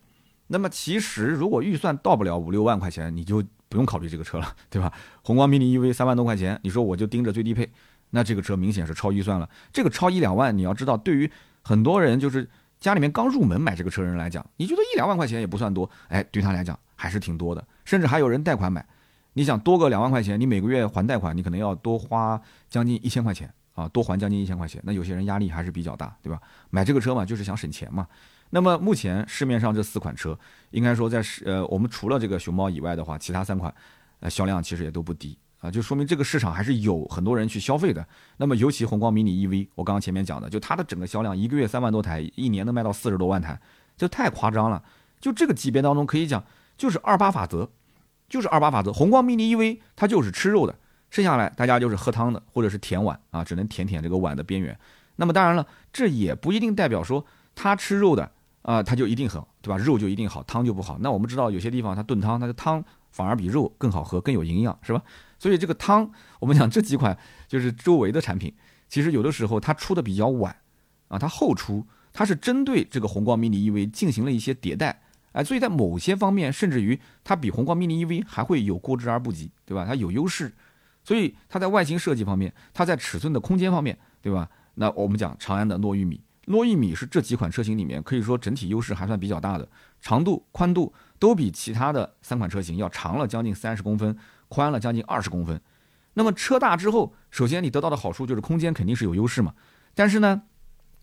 [0.47, 4.93] 那么其实如果预算到不了五六万块钱，你就不用考虑这个车了，对吧？
[5.23, 7.69] 宏光 mini EV 三万多块钱，你说我就盯着最低配，
[8.11, 9.49] 那这个车明显是超预算了。
[9.73, 11.31] 这个超一两万，你要知道，对于
[11.63, 12.49] 很多人就是
[12.79, 18.87] 家里面刚入门买这个车人来讲，你觉得一两万块钱也不算多，哎，对他来讲还是挺多的，甚至还有人贷款买。
[19.33, 24.81] 你想多个两万块钱，你每个月还贷款，你可能要多花将近一千块钱啊，多还将近一千块钱。
[24.85, 26.41] 那有些人压力还是比较大，对吧？
[26.71, 28.07] 买这个车嘛，就是想省钱嘛。
[28.51, 30.39] 那么目前市面上这四款车，
[30.71, 33.73] 应该说在市呃，我们除了这个熊猫以外的话，其他三款
[34.21, 38.07] 呃销量其实也都不低啊，就说明这个市场还是有很多人去消费的。
[38.37, 43.61] 那么尤其宏光 mini EV，我刚刚前面讲的，就它的整个销量一个月三万多台，一年能卖到四十多万台，
[43.97, 44.83] 就太夸张了。
[45.21, 46.45] 就这个级别当中，可以讲
[46.77, 47.71] 就是二八法则。
[48.29, 50.77] 就是二八法则，宏光 mini EV 它就是吃肉的，
[51.11, 54.77] 剩下来大家就是喝汤的，或者是舔碗啊，只能舔舔这个碗的边缘。
[55.15, 58.33] 那么当然了，这也不一定代表说它吃肉的
[58.67, 59.79] 啊，它就一定好，对吧？
[59.79, 60.99] 肉就一定好，汤就不好。
[61.01, 65.01] 那我们知道有些地方它炖汤，它的汤反而比肉更好喝，更有营养，是吧？
[65.39, 68.53] 所以这个汤，我们讲这几款就是周围的产品，
[68.89, 70.57] 其实有的时候它出的比较晚
[71.07, 75.01] 啊，它后出，它是针对这个宏光 mini EV 进行了一些迭代。
[75.31, 79.85] 哎，所以在某些方面，甚至于它比宏光 mini EV 还会有过之而不及，对吧？
[79.85, 80.53] 它有优势，
[81.05, 84.49] 所以它在外形设计方面，它在尺寸的空间方面，对吧？
[84.75, 89.69] 那我们讲长安的糯玉米，糯玉米是这几款车型里面可以说整体优势还算比较大的，
[90.01, 94.17] 长度、宽度都比其他的三款车型要长了将近三十公分，
[94.49, 95.61] 宽了将近二十公分。
[96.15, 99.55] 那么车大之后，首先你得到的好处就是空间肯定是有优势嘛，
[99.95, 100.43] 但是呢？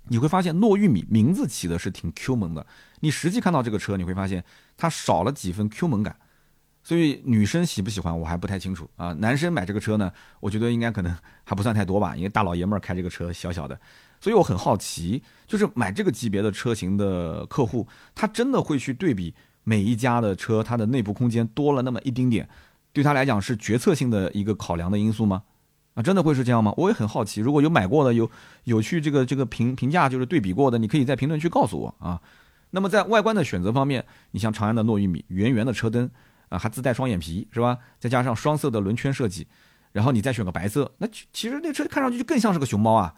[0.09, 2.67] 你会发现糯玉米名字起的是挺 Q 萌的，
[2.99, 4.43] 你实际看到这个车，你会发现
[4.75, 6.13] 它少了几分 Q 萌感，
[6.83, 9.13] 所以女生喜不喜欢我还不太清楚啊。
[9.13, 13.79] 男生买这个车呢，我觉得应该可能还不算太多吧，因为大老爷们儿开这个车小小的，
[14.23, 22.47] 所以我很好奇，就是买这个级别的车型的客户，他真的会去对比每一家的车，它的内部空间多了那么一丁点，
[22.93, 25.43] 对他来讲是决策性的一个考量的因素吗？
[25.95, 26.73] 啊，真的会是这样吗？
[26.77, 27.41] 我也很好奇。
[27.41, 28.31] 如果有买过的，有
[28.63, 32.21] 有去这个这个评评价，就是对比过的，你可以在评论区告诉我啊。
[32.69, 36.09] 那么在外观的选择方面，你像长安的糯玉米，圆圆的车灯
[36.47, 37.77] 啊，还自带双眼皮，是吧？
[37.99, 39.45] 再加上双色的轮圈设计，
[39.91, 43.13] 然后你再选个白色，那其实那车看上去就更像是个熊猫啊。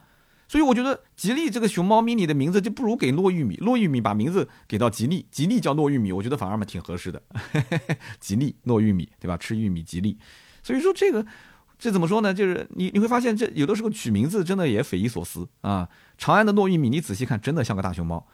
[0.48, 3.58] 所以我觉得吉利这个熊猫 mini 的名字就不如给糯玉米。
[3.58, 7.22] 糯玉米把名字给到吉利，吉利叫糯玉米，我觉得反而嘛挺合适的。
[8.20, 9.38] 吉利糯玉米，对吧？
[9.38, 10.18] 吃玉米吉利。
[10.64, 11.26] 所以说这个。
[11.78, 12.34] 这怎么说呢？
[12.34, 15.90] 就是你你会发现，这有的时候取名字真的也匪夷所思啊。
[16.18, 18.26] 长安的糯玉米，你仔细看，真的像个大熊猫。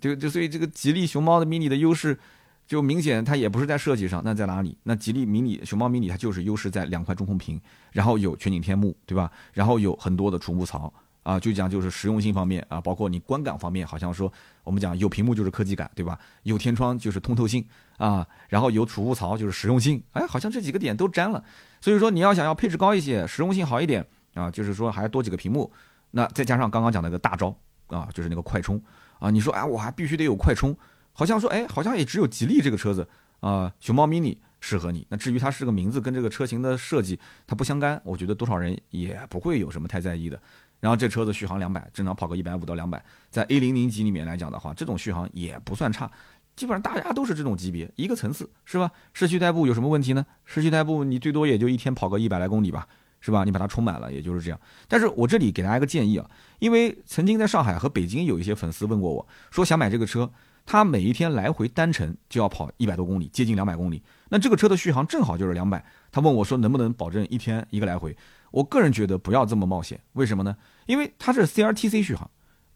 [0.00, 2.16] 就就所以这个吉利熊猫的 mini 的优势，
[2.64, 4.78] 就明显它也不是在设计上，那在哪里？
[4.84, 9.32] 那吉利迷你熊猫 mini 它就是优势在两块中控屏，然后有全景天幕，对吧？
[9.52, 10.94] 然后有很多的储物槽。
[11.26, 16.16] 啊，就讲就是实用性方面啊，包括你观感方面，好像说我们讲有屏幕就是科技感，对吧？
[16.44, 21.42] 有天窗就是通透性啊，然后有储物槽就是实用性，哎，好像这几个点都沾了。
[21.80, 25.68] 所以说你要想要配置高一些，实用性好一点啊，就是说还多几个屏幕，
[26.12, 27.52] 那再加上刚刚讲那个大招
[27.88, 28.80] 啊，就是那个快充
[29.18, 30.76] 啊，你说哎，我还必须得有快充，
[31.12, 33.08] 好像说哎，好像也只有吉利这个车子
[33.40, 35.04] 啊，熊猫 mini 适合你。
[35.10, 40.40] 那至于它是个名字跟这个车型的设计它不相干，我觉得多少人也不会有什么太在意的。
[40.80, 46.10] 然后这车子续航两百，正常跑个一百五到两百，在 A 零零级里面来讲的话，这种续航也不算差，
[46.54, 48.90] 基本上大家都是这种级别，一个层次是吧？
[49.12, 50.24] 市区代步有什么问题呢？
[50.44, 52.86] 市区代步你最多也就一天跑个一百来公里吧，
[53.20, 53.42] 是吧？
[53.44, 54.60] 你把它充满了，也就是这样。
[54.86, 60.30] 但是我这里给大家一个建议啊，因为曾经在上海和北京有一些粉丝问过我说想买这个车，
[60.64, 68.16] 他每一天来回单程就要跑一百多公里，接近两百公里，那这个车的续航正好就是两百，他问我说能不能保证一天一个来回？
[68.56, 70.56] 我个人觉得不要这么冒险，为什么呢？
[70.86, 72.30] 因为它是 CRTC 续航，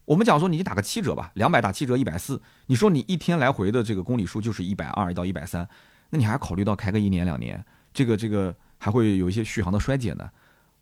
[0.05, 5.67] 我们讲说你打个七折吧，两百打七折一百四，你说你一天来回的这个公里数就是一百二到一百三，
[6.11, 7.65] 那你还考虑到开个一年两年，
[7.95, 10.29] 这个这个还会有一些续航的衰减呢。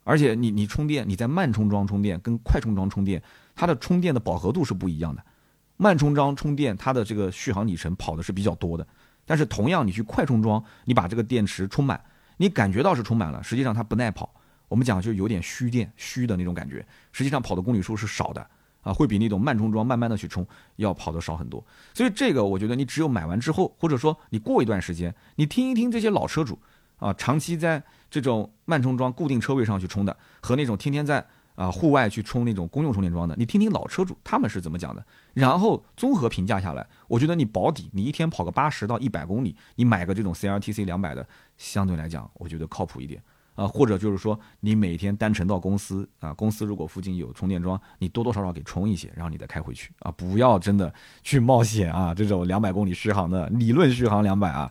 [0.03, 3.23] 而且你你充电，你在慢充桩充电跟快充桩充电，
[3.55, 5.23] 它的充电的饱和度是不一样的。
[5.77, 8.85] 慢充桩充电它的这个续航里程跑的是比较多的，
[9.25, 12.03] 但是同样你去快充桩，你把这个电池充满，
[12.39, 14.35] 你感觉到是充满了，实际上它不耐跑。
[14.69, 18.47] 我们讲就有点虚电虚的那种感觉，实际上跑的公里数是少的
[18.83, 21.65] 啊，会比那种慢充桩慢慢的去充要跑的少很多。
[21.95, 26.59] 所以这个我觉得你只有买完之后，或者说你过一段时间，你听一听这些老车主，
[26.99, 35.05] 啊，长期在这种慢充桩固定车位上去充的，和那种天天在啊户外去充那种公用充电桩的，你听听老车主他们是怎么讲的，
[35.35, 41.27] 然后综合评价下来，我觉得你保底，你一天跑个八十到一百公里，你买个这种 CLTC 两百的，
[41.57, 43.21] 相对来讲，我觉得靠谱一点。
[43.59, 50.95] 啊，或者就是说，你每天单程到公司啊，公司如果附近有充电桩，你多多少少给充一些，然后你再开回去啊，不要真的
[51.25, 54.71] 去冒险啊，这种两百公里续航的理论续航两百啊，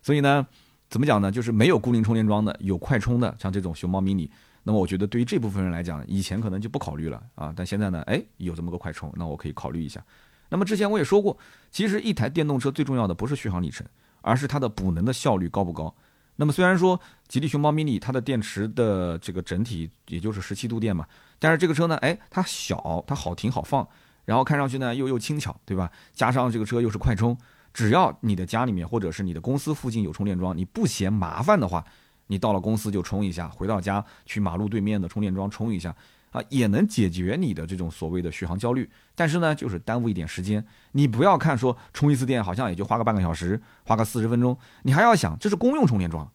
[0.00, 0.46] 所以呢，
[0.88, 1.32] 怎么讲呢？
[1.32, 4.30] 就是没有固定充电桩的，有快充的，像这种熊猫 mini，
[4.62, 10.00] 那么我觉得对于这部分人来讲，以前可能就不考虑了啊，但现在呢，哎，有这么个快充，那我可以考虑一下。
[10.48, 11.36] 那么之前我也说过，
[11.72, 13.84] 其实一台电动车最重要的不是续航里程，
[14.20, 15.92] 而是它的补能的效率高不高。
[16.40, 21.04] 那么虽然说吉利熊猫 mini 它的电池的这个整体也就是十七度电嘛，
[21.40, 23.84] 但是这个车呢，哎，它小，它好停好放，
[24.24, 25.90] 然后看上去呢又又轻巧，对吧？
[26.12, 27.36] 加上这个车又是快充，
[27.74, 31.84] 只要你的家里面或者是你的公司附近有充电桩，你不嫌麻烦的话，
[32.28, 35.92] 你到了公司就充一下，回到家去马路对面的充电桩充一下，
[36.30, 38.88] 啊，也能解决你的这种所谓的续航焦虑。
[39.14, 40.64] 但是呢，就是耽误一点时间。
[40.92, 46.30] 你不要看说充一次电好像也就花个半个小时，花个四十分钟，你还要想这是公用充电桩。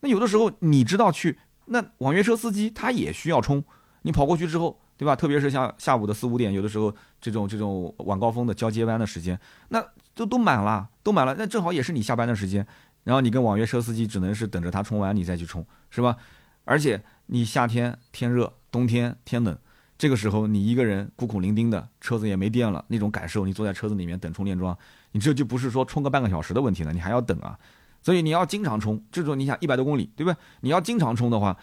[0.00, 3.62] 那有的时候你知道去那网约车司机他也需要充，
[4.02, 5.14] 你跑过去之后，对吧？
[5.14, 12.66] 特别是像下午的四五点，有的时候这种这种晚高峰的交接班的时间，那都都满了，都满了，那正好也是你下班的时间，
[13.04, 16.16] 然后你跟网约车司机只能是等着他充完你再去充，是吧？
[16.64, 19.56] 而且你夏天天热，冬天天冷，
[19.98, 24.76] 这个时候你一个人孤苦伶仃的，车子也没电了，那种感受，你坐在车子里面等充电桩，
[25.12, 27.58] 你这就不是说充个半个小时的问题了，你还要等啊。
[28.02, 30.34] 所以你要经常充，这种你想一百多公里，对吧？
[30.60, 31.56] 你要经常充的话，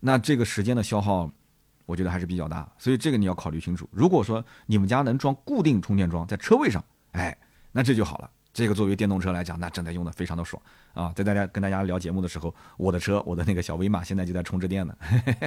[0.00, 1.30] 那这个时间的消耗，
[1.84, 2.66] 我觉得还是比较大。
[2.78, 3.86] 所以这个你要考虑清楚。
[3.92, 7.36] 如果说你们家能装固定充电桩在车位上，哎，
[7.72, 8.30] 那这就好了。
[8.52, 10.62] 这个作为电动车来讲，那真的用的非常的爽
[10.92, 11.10] 啊！
[11.16, 14.94] 在大家跟大家聊节目的时候，我的车，我的那个小威马现在就在充着电呢，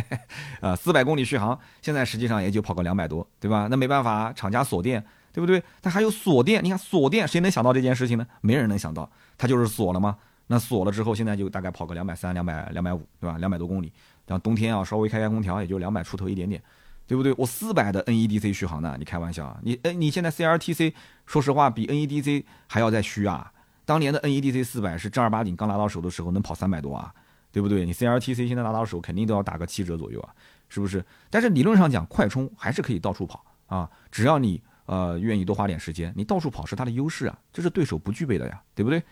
[0.60, 3.68] 啊，四百公里续航，现在实际上也就跑个两百多，对吧？
[3.70, 5.64] 那没办法，厂家锁电，对不对？
[5.82, 8.26] 它还有锁电，你看锁电，谁能想到这件事情呢？
[8.42, 10.18] 没人能想到，它就是锁了吗？
[10.48, 13.38] 那锁了之后，现在就大概跑个两百三、两百、两百五，对吧？
[13.38, 13.92] 两百多公里，
[14.26, 16.62] 然后冬天啊，稍微开开空调，也就两百出头一点点，
[17.08, 17.34] 对不对？
[17.38, 18.96] 我四百的 NEDC 续航呢？
[18.98, 19.60] 你开玩笑啊？
[19.64, 20.94] 你，哎，你现在 CRTC
[21.26, 23.52] 说实话比 NEDC 还要再虚啊！
[23.86, 27.14] 当年的 NEDC 四百是正儿八经刚拿到手的时候能跑三百多啊，
[27.52, 27.86] 对不对？
[27.86, 30.34] 你 CRTC 现在拿到手肯定都要打个七折左右啊，
[30.68, 31.06] 是不是？
[31.30, 39.04] 但是理论上讲，快充还是可以到处跑啊，只要你呃愿意多花点时间，你到处跑是它的优势啊，这是对手不具备的呀，对不对？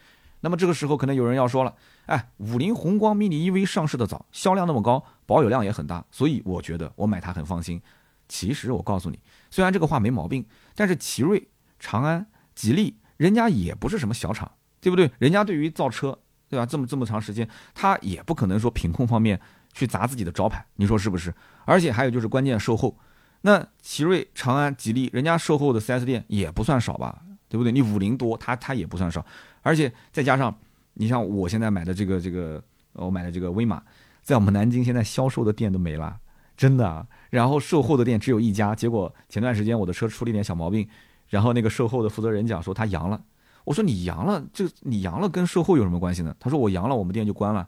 [0.42, 1.74] 那么这个时候可能有人要说了，
[2.06, 7.82] 哎，五菱宏光 mini EV 上市的早，销量那么高，保有量也很大，所以我觉得我买它很放心。
[8.28, 15.12] 其实我告诉你，虽然这个话没毛病，但是奇瑞、长安、吉利，人家也不是什么小厂，对不对？
[15.20, 16.18] 人家对于造车，
[16.50, 16.66] 对吧？
[16.66, 19.40] 这么这么长时间，他也不可能说品控方面
[19.74, 21.34] 去砸自己的招牌，你说是不是？
[21.66, 22.98] 而且还有就是关键售后，
[23.42, 27.22] 那奇瑞、长安、吉利，人家售后的 4S 店也不算少吧？
[27.50, 27.72] 对不对？
[27.72, 29.24] 你五菱多，它它也不算少，
[29.62, 30.58] 而且再加上，
[30.96, 33.82] 你像我现在买的这个这个，我买的这个威马，
[34.22, 36.18] 在我们南京现在销售的店都没了，
[36.56, 37.08] 真的。
[37.30, 40.88] 然后售后的店只有一家，结果前段时间我的车出了一点小毛病，
[41.30, 43.22] 然后那个售后的负责人讲说他阳了，
[43.64, 46.36] 我说你阳了，这你阳了跟售后有什么关系呢？
[46.40, 47.68] 他说我阳了，我们店就关了，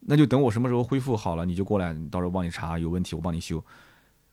[0.00, 3.64] 那就等我什么时候恢复好了，你就过来，到时候帮你查有问题，我帮你修。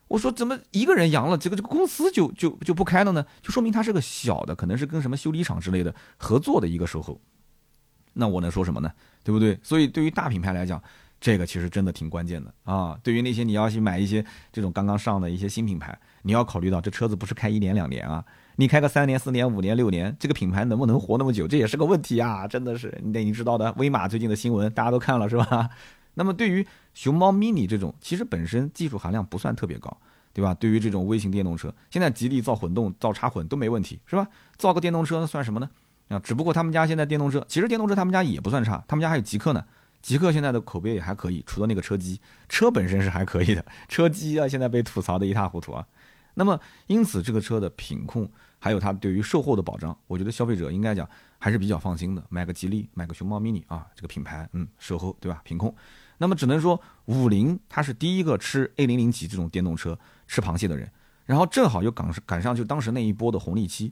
[0.07, 3.25] 我说怎么一个人阳了，这个这个公司就就就不开了呢？
[3.41, 7.19] 就说明他是个小的，可能是跟什么修理厂之类的合作的一个售后。
[8.15, 8.91] 那我能说什么呢？
[9.23, 9.57] 对不对？
[9.61, 10.81] 所以对于大品牌来讲，
[11.21, 12.97] 这个其实真的挺关键的啊。
[13.03, 18.23] 对于那些你要去买一些这种刚刚上的一些新品牌，你要考虑到这车子不是开一年两年啊，
[18.55, 22.47] 你开个三年、四年、五年、六年，这个品牌能不能活那么久，这也是个问题啊！
[22.47, 25.69] 真的是，你得你知道的，威马最近的新闻大家都看了是吧？
[26.13, 29.97] 那么对于熊猫 mini 这种，其实本身技术含量不算特别高，
[30.31, 30.53] 对吧？
[30.53, 34.25] 对于这种微型电动车，现在吉利造混动、造插混都没问题，是吧？
[34.57, 35.69] 造个电动车算什么呢？
[36.09, 39.63] 啊，只不过他们家现在电动车，其实电动车他们家也不算差，他们家还有极客呢。
[40.01, 45.83] 极客现在的口碑也还可以，除了那个车机，车本身是还可以的，车机啊现在被吐槽的一塌糊涂啊。
[46.35, 52.23] 那么因此这个车的品控，还有它对于售后的保障，我觉得消费者应该讲还是比较放心的。
[52.29, 55.41] 买个吉利，买个熊猫 mini 啊，这个品牌，嗯，售后对吧？
[55.43, 55.73] 品控。
[56.19, 60.87] 那么只能说，五菱它是第一个吃 A 零零级这种电动车吃螃蟹的人，
[61.25, 63.91] 然后正好又赶上赶上就当时那一波的红利期，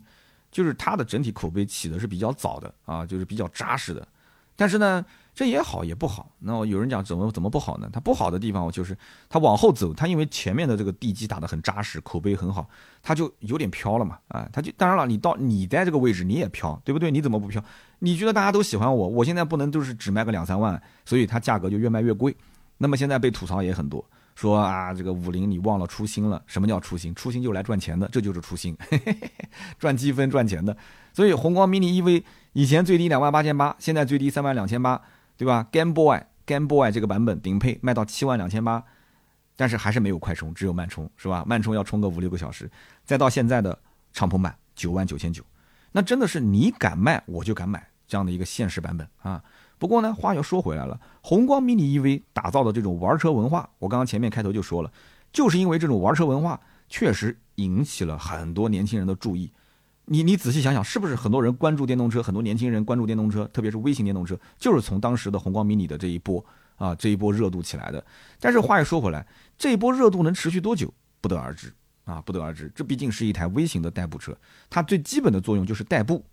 [0.53, 4.07] 就是它的整体口碑起的是比较早的啊，就是比较扎实的，
[4.55, 5.05] 但是呢。
[5.35, 7.89] 这也好也不好，那有人讲怎么怎么不好呢？
[7.91, 8.95] 它不好的地方就是
[9.27, 12.69] 它往后走，它因为前面的这个地基打得很扎实，口碑很好，
[13.01, 17.09] 它就有点飘了嘛，啊，它就当然了，你到你在这个位置你也飘，对不对？
[17.09, 17.59] 你怎么不飘？
[17.97, 22.37] 你觉得大家都喜欢我，我现在不能就是只卖个两三万，所以它价格就越卖越贵。
[22.77, 26.41] 那么现在被吐槽也很多，说啊，这个五菱你忘了初心了？
[26.47, 27.13] 什么叫初心？
[27.13, 28.75] 初心就是来赚钱的，这就是初心，
[29.77, 30.75] 赚积分赚钱的。
[31.13, 35.01] 所以红光 mini EV 以前最低两万八千八，现在最低三万两千八，
[35.37, 38.83] 对吧？Game Boy Game Boy 这个版本顶配卖到七万两千八，
[39.55, 41.43] 但是还是没有快充，只有慢充，是吧？
[41.45, 42.69] 慢充要充个五六个小时。
[43.05, 43.77] 再到现在的
[44.11, 45.43] 敞篷版九万九千九，
[45.91, 49.43] 那真的是你敢卖我就敢买这样的一个现实版本啊。
[49.77, 54.91] 不过呢，话又说回来了，红光 mini EV 打造的这种玩车文化，我刚刚前面开头就说了，
[55.31, 59.51] 就是因为这种玩车文化确实引起了很多年轻人的注意。
[60.05, 68.03] 你你仔细想想，是不是很多人关注电动车，很多年轻人关注电动车，特别是微型电动车，就是从当时的红光 mini 的这一波啊这一波热度起来的。
[68.39, 69.25] 但是话又说回来，
[69.57, 72.69] 这一波热度能持续多久，不得而知啊，不得而知。
[72.75, 74.37] 这毕竟是一台微型的代步车，
[74.69, 76.23] 它最基本的作用就是代步。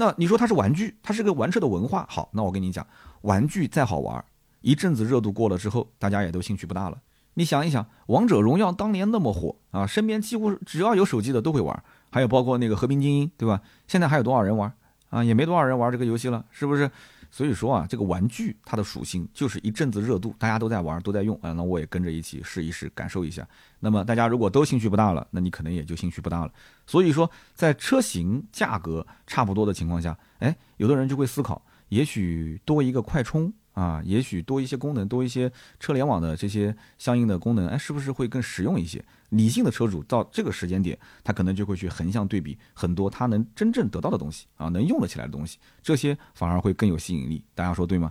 [0.00, 2.06] 那你说它是玩具，它是个玩车的文化。
[2.08, 2.86] 好，那我跟你讲，
[3.20, 4.24] 玩具再好玩，
[4.62, 6.96] 一阵子热度过了之后，大家也都兴趣不大了。
[7.34, 11.84] 你想一想，王者荣耀当年那么火啊，身边几乎只要有手机的都会玩。
[12.10, 13.60] 还有包括那个和平精英，对吧？
[13.86, 14.72] 现在还有多少人玩
[15.10, 15.22] 啊？
[15.22, 16.90] 也没多少人玩这个游戏了，是不是？
[17.30, 23.46] 所以说啊，这个玩具它的属性就是一阵子热度，大家都在玩，都在用啊，那我也跟着一起试一试，感受一下。
[23.78, 26.52] 那么大家如果都兴趣不大了，那你可能也就兴趣不大了。
[26.86, 33.52] 所以说，在车型价格差不多的情况下，哎，有的人就会思考，也许多一个快充。
[33.72, 39.04] 啊，也许多一些功能，多一些车联网的这些相应的功能，哎，是不是会更实用一些？
[39.30, 47.44] 理性的车主到这个时间点，他可能就会去横向对比很多他能真正得到的东西啊，能用得起来的东西，这些反而会更有吸引力。
[47.54, 48.10] 大家说对吗？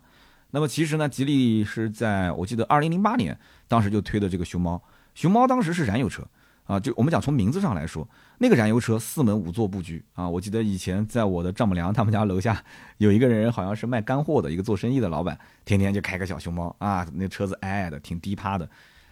[0.51, 4.81] 那么其实呢，吉利是在我记得二零零八年当时就推的这个熊猫，
[5.13, 6.25] 熊猫当时是燃油车。
[6.69, 12.63] 啊，就我们讲从名字上来说，那个燃油车四门五座布局啊，我记得以前在我的丈母娘他们家楼下
[12.99, 18.69] 有一个人，好像是卖干货的一个做生意的老板，天天就开个小熊猫啊，那车子矮矮的，挺低趴的。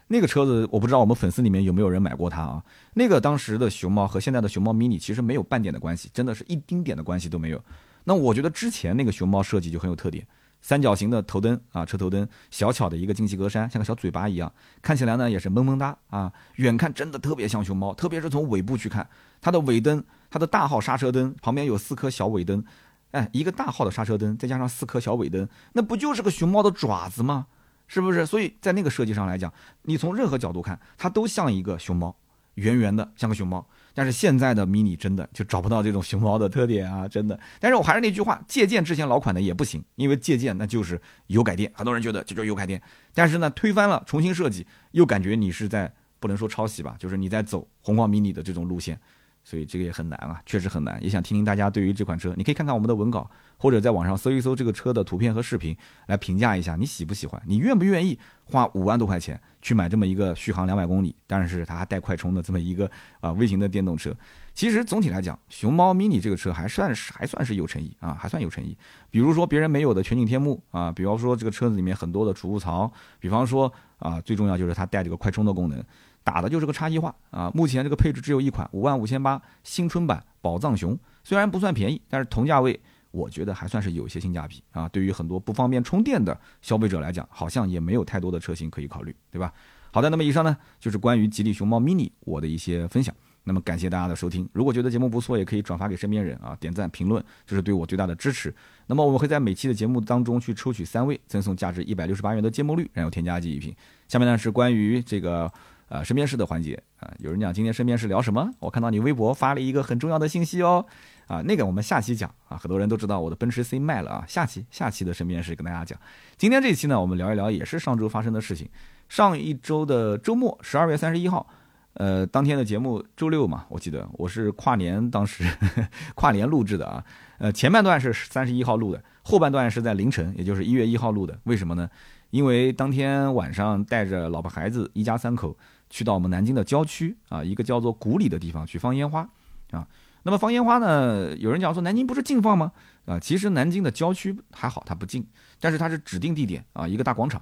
[0.07, 2.63] 那个车子我不知道我们粉丝里面有没有人买过它啊？
[2.93, 7.59] 那个当时的熊猫和现在的熊猫 mini 其实没有半点的关系，真的是一丁点的关系都没有。
[8.03, 10.23] 那我觉得之前那个熊猫设计就很有特点。
[10.61, 16.31] 三角形的头灯啊，车头灯，小巧的一个进气格栅，像个小嘴巴一样，看起来呢也是萌萌哒啊。
[16.55, 19.07] 远看真的特别像熊猫，特别是从尾部去看，
[19.39, 22.63] 它的尾灯，它的大号刹车灯旁边有四颗小尾灯，
[23.11, 27.47] 哎，一个大号的刹车灯再加上四颗小尾灯，那不就是个熊猫的爪子吗？
[27.87, 28.25] 是不是？
[28.25, 32.13] 所以在那个设计上来讲，你从任何角度看，它都像一个熊猫，
[32.55, 33.65] 圆圆的像个熊猫。
[33.97, 37.39] 但是现在的 mini 真的就找不到这种熊猫的特点啊，真的。
[37.59, 42.79] 但是我还是那句话，借鉴之前老款的也不行，因为借鉴那就是有改电，很多人觉得这就是有改电。
[43.15, 48.99] 但是呢，推翻了重新设计，又感觉你是在不能说抄袭吧，就是你在走红光 mini 的这种路线。
[49.47, 51.01] 所以这个也很难啊，确实很难。
[51.01, 55.73] 也想听听大家对于这款车，你可以看看我们的文稿，或者在网上搜一搜这个车的图片和视频，
[56.07, 64.13] 来评价一下你喜不喜欢，你愿不愿意花五万多块钱去买这么一个续航两百公里，但是它还带快充的这么一个啊微型的电动车。
[64.53, 68.75] 其实总体来讲，熊猫 mini 这个车还算是还算是有诚意啊，还算有诚意。
[69.09, 75.81] 比如说别人没有的全景天幕啊，比方说这个车子里面很多的储物槽，比方说啊最重要就是它带这个快充的功能。
[76.27, 77.49] 打的就是个差异化啊！
[77.53, 82.77] 目前这个配置只有一款，五万五千八新春版宝藏熊，虽然不算便宜，但是同价位
[83.11, 84.89] 我觉得还算是有些性价比啊。
[84.89, 89.53] 对于很多不方便充电的消费者来讲，好像也没有太多的车型可以考虑，对吧？
[89.93, 93.15] 好的，那么以上呢就是关于吉利熊猫 mini 我的一些分享。
[93.45, 98.53] 那么感谢大家的收听，如果觉得节目不错，也可以转发给身边人啊，点赞评论，这是对我最大的支持。
[98.87, 103.73] 那么我们会在每期的节目当中去抽取三位，赠送价值一百六十八元的芥末绿燃油添加剂一瓶。
[104.09, 105.49] 下面呢是关于这个。
[105.89, 108.49] 啊，身边事的环节啊，有人讲今天身边事聊什么？
[108.59, 110.85] 我看到你微博发了一个很重要的信息哦，
[111.27, 115.97] 啊，那个我们下期讲啊，很多人都知道我的奔驰 C 卖了啊，下期下期的身边事跟大家讲。
[116.35, 118.69] 今天这期呢，我们聊一聊也是上周发生的事情。
[119.07, 121.47] 上一周的周末，十二月三十一号，
[121.93, 125.45] 呃，当天的节目周六嘛，我记得我是跨年当时
[126.15, 127.01] 跨年录制的啊，
[127.37, 131.39] 呃，前半段是三十一号录的，后半段是在凌晨，也就是一月一号录的。
[131.45, 131.89] 为什么呢？
[132.31, 135.57] 因为当天晚上带着老婆孩子一家三口。
[135.89, 139.27] 去到我们南京的郊区啊，一个叫做古里的地方去放烟花
[139.71, 139.87] 啊。
[140.23, 142.71] 那么放烟花呢，有人讲说南京不是禁放吗？
[143.05, 145.25] 啊，其实南京的郊区还好，它不禁，
[145.59, 147.41] 但是它是指定地点啊，一个大广场。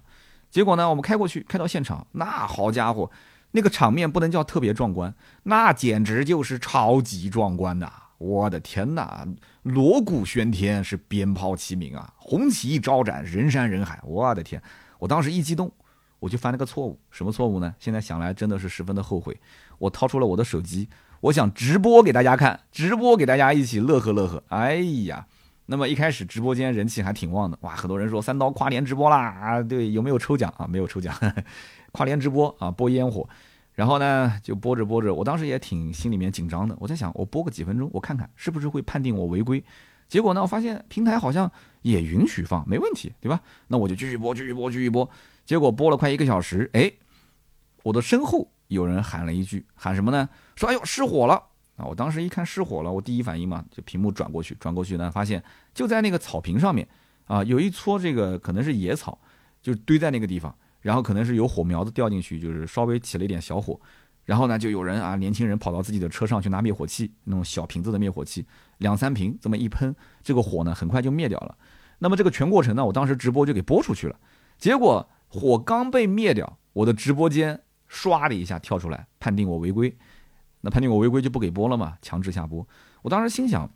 [0.52, 3.10] 结果呢，我们开过去，开到现场，那好家伙，
[3.52, 5.14] 那个场面不能叫特别壮观，
[5.44, 7.92] 那简直就是超级壮观呐！
[8.20, 9.28] 我的天哪，
[9.64, 14.62] 锣鼓喧天，是鞭炮齐鸣啊，红旗招展，人山人海，我的天，
[15.00, 15.72] 我当时一激动。
[16.26, 17.76] 我就犯了个错误，什么错误呢？
[17.78, 19.40] 现在想来真的是十分的后悔。
[19.78, 20.90] 我掏出了我的手机，
[21.22, 24.44] 我想直播给大家看，直播给大家一起乐呵乐呵。
[24.48, 25.28] 哎呀，
[25.68, 30.66] 那么一开始直播间人气还挺旺的，哇，很多人说三刀跨年直播啦啊，对，有没有抽奖啊？
[30.66, 31.16] 没有抽奖，
[31.94, 33.30] 跨年直播啊，播烟火，
[33.74, 39.64] 然后呢就播着播着，我当时也挺心里面紧张的，我在想我播个几分钟，我看看是不是会判定我违规。
[40.08, 41.52] 结果呢，我发现平台好像
[41.84, 43.40] 也允许放，没问题，对吧？
[43.68, 45.08] 那我就继续播，继续播，继续播。
[45.46, 46.92] 结果播了快一个小时，哎，
[47.84, 50.28] 我的身后有人喊了一句，喊什么呢？
[50.56, 51.36] 说：“哎呦，失火了！”
[51.78, 55.44] 啊，我当时一看失火了，我第一反应嘛，就屏幕转过去，转过去呢，发现
[55.74, 56.88] 就在那个草坪上面
[57.26, 59.20] 啊，有一撮这个可能是野草，
[59.62, 63.78] 就堆在那个地方，然后可能是有火苗子掉进去，就是稍微起了一点小火，
[64.24, 68.46] 然后呢，就有人啊，年轻人跑到自己的车上去拿灭火器，那种小瓶子的灭火器，
[68.78, 69.94] 两三瓶这么一喷，
[70.24, 71.58] 这个火呢很快就灭掉了。
[72.00, 74.18] 那么这个全过程呢，我当时直播就给播出去了，
[74.58, 77.60] 结果火刚被灭掉，我的直播间
[77.92, 79.94] 唰的一下跳出来，判定我违规。
[80.62, 82.66] 那判定我违规就不给播了嘛，强制下播。
[83.02, 83.70] 我当时心想，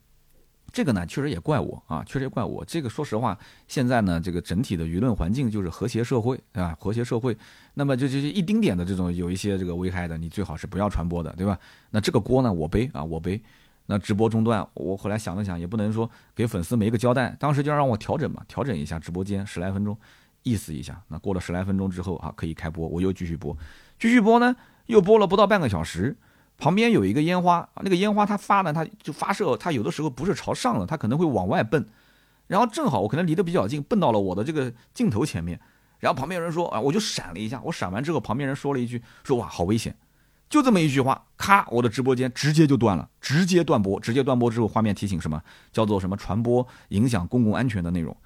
[0.72, 2.64] 这个呢确实也怪我啊，确实也怪我。
[2.64, 3.38] 这个说实话，
[3.68, 7.38] 现在呢这个整体的舆论环境就是和谐社会啊，和谐社会。
[7.74, 11.60] 那么就就一丁点的这种有一些这个危害的，你最好是不要传播的，对吧？
[11.89, 13.41] 那这个锅呢我背啊，我背。
[13.91, 19.97] 那直播中断，我后来想了想，也不能说给粉丝没个交代，当时就让我调整嘛，调整一下直播间十来分钟，
[20.44, 21.02] 意思一下。
[21.08, 23.56] 那过了十来分钟之后啊，可以开播，我又继续播，
[24.00, 26.18] 继续播呢，又播了不到半个小时。
[26.58, 31.86] 旁边有一个烟花，那个烟花它发呢，它就发射，它有的时候不是朝上的，它可能会往外蹦，
[32.48, 35.58] 然后正好我可能离得比较近，蹦到了我的这个镜头前面，
[36.00, 39.96] 然后旁边有人说啊，我就闪了一下，我闪完之后，旁边人说了一句，说哇好危险，
[40.50, 45.42] 就这么一句话，咔，我的直播间直接就断了，直接断播，直接断播之后，画面提醒什么？
[45.72, 46.18] 叫做什么？
[46.18, 48.18] 传播影响公共安全的内容，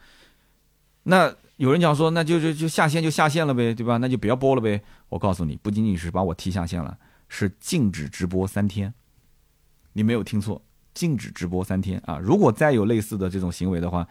[1.03, 3.97] 那有人讲说，那就就就下线就下线了呗，对吧？
[3.97, 4.82] 那就不要播了呗。
[5.10, 6.97] 我告诉你，不仅仅是把我踢下线了。
[7.30, 8.93] 是禁止直播三天，
[9.93, 10.62] 你没有听错，
[10.93, 12.20] 禁止直播三天啊！
[12.20, 14.08] 如果再有类似的这种行为的话，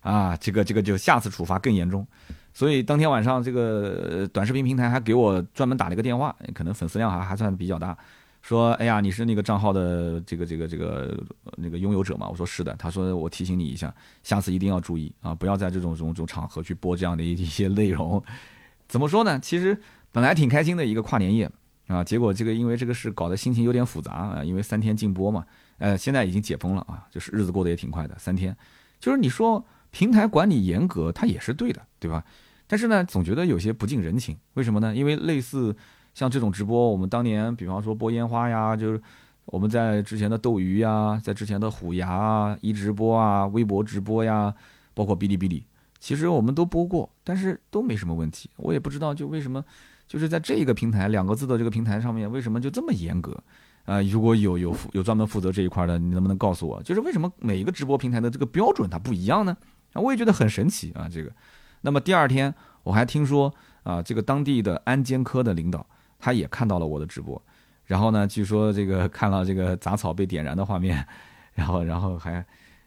[0.00, 2.06] 啊，这个这个就下次处罚更严重。
[2.52, 7.96] 所以当天晚上，这个短视频平台还给我专门打了一个电话，可能粉丝量还还算比较大，
[8.42, 11.18] 说：“哎呀，你是那个账号的这个这个这个
[11.56, 18.22] 那个拥有者吗？”我说：“是的。”他说：“我提醒你一下，下次一定要注意啊，不要在这种这种种场合去播这样的一一些内容。”
[18.88, 19.38] 怎么说呢？
[19.40, 19.80] 其实
[20.10, 21.50] 本来挺开心的一个跨年夜。
[21.86, 25.44] 啊，结果这个因为这个事搞得心情有点复杂啊，因为三天禁播嘛，
[25.78, 28.56] 呃，现在已经解封了啊，就是日子过得也挺快的，三天，
[29.00, 32.24] 就是你说平台管理严格，它也是对的，对吧？
[32.68, 34.94] 但是呢，总觉得有些不近人情，为什么呢？
[34.94, 35.74] 因为类似
[36.20, 39.00] 像这种直播，我们当年比方说播烟花呀，就是
[39.46, 44.54] 我们在之前的斗鱼呀，在之前的虎牙啊、一直播啊、微博直播呀，
[44.92, 45.64] 包括哔哩哔哩，
[45.98, 49.64] 其实我们都播过，但是都没什么问题，我也不知道就为什么。
[50.06, 53.34] 就是在这个平台两个字的这个平台上面，为什么就这么严格？
[53.86, 59.56] 啊，如果有有负有专门负责这一块的，你能不能告诉我，就是为什么每一个直播平台的这个标准它不一样呢？
[59.94, 61.32] 啊，我也觉得很神奇啊，这个。
[61.80, 63.50] 那么第二天我还听说
[63.84, 65.86] 啊，这个当地的安监科的领导
[66.20, 67.40] 他也看到了我的直播，
[67.86, 71.04] 然后呢，据说这个 看了这个杂草被点燃的画面，
[71.54, 72.44] 然后然后还，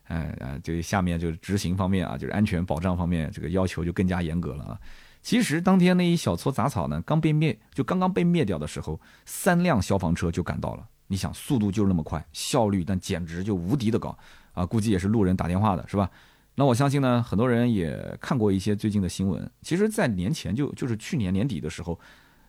[0.08, 4.80] 呃呃，就下面就是执行方面啊，就是安全保障方面这个要求就更加严格了啊。
[5.22, 10.88] 其实当天那一小撮杂草呢，刚被灭，就刚刚被灭掉的时候，三辆消防车就赶到了。
[11.08, 14.18] 你想，速度就那么快，效率但简直就无敌的高
[14.54, 14.66] 啊！
[14.66, 16.10] 估计也是路人打电话的，是吧？
[16.56, 19.50] 那我相信呢，很多人也看过一些最近的新闻。
[19.62, 22.00] 其实，在年前就就是去年年底的时候，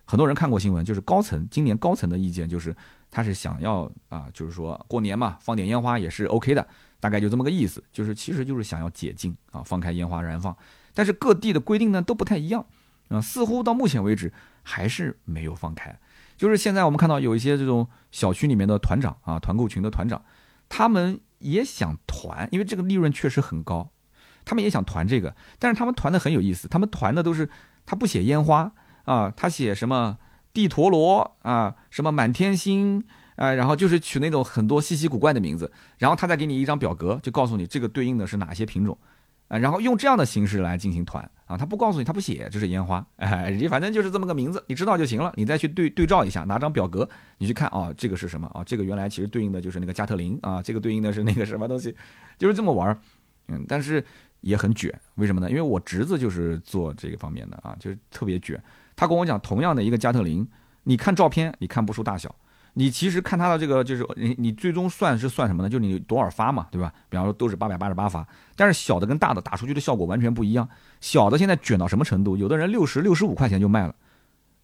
[0.04, 2.76] 很多人看过新闻，就是高层今年高层的意见就是，
[3.10, 6.66] 他是想要啊，就是说过年嘛，放点烟花也是 OK 的，
[7.00, 10.56] 大概就这么个意思，就是其实就是想要解禁啊，放开烟花燃放。
[10.92, 12.64] 但是各地的规定呢都不太一样，
[13.08, 14.32] 啊，似乎到目前为止
[14.62, 15.98] 还是没有放开。
[16.36, 20.22] 就是现在我们看到有一些这种小区里面的团长啊，团购群的团长，
[20.68, 23.90] 他们也想团，因为这个利润确实很高，
[24.44, 27.48] 他们也想团这个，但是他们团的很有意思，他们团的都是
[27.86, 28.72] 他不写烟花
[29.04, 30.18] 啊，他写什么
[30.52, 33.04] 地陀螺啊，什么满天星
[33.36, 38.96] 啊，然后就是取那种很多稀奇古怪的名字，然后他再给你一张表格，就告诉你这个对应的是哪些品种。
[39.48, 48.64] 啊，然后用这样的形式来进行团啊，他不告诉你，他不写，这是烟花， 哎，你反正就是这么个名字，你知道就行了，你再去对对照一下，拿张表格，你去看啊，这个是什么啊？
[48.64, 51.94] 这个原来其实对应的就是那个加特林啊，这个对应的是那个什么东西，
[52.38, 52.98] 就是这么玩儿，
[53.48, 54.02] 嗯，但是
[54.40, 55.50] 也很卷，为什么呢？
[55.50, 58.58] 因为我侄子就是做这个方面的啊，就是特别卷，
[58.96, 60.46] 他跟我讲，同样的一个加特林，
[60.84, 62.34] 你看照片你看不出大小。
[62.76, 65.68] 你其实看它的这个，就是你你最终算是算什么呢？
[65.68, 66.92] 就是你多少发嘛，对吧？
[67.08, 68.26] 比方说都是八百八十八发，
[68.56, 70.68] 但是小的跟大的打出去的效果完全不一样。
[71.00, 72.36] 小的现在卷到什么程度？
[72.36, 73.94] 有的人六十六十五块钱就卖了，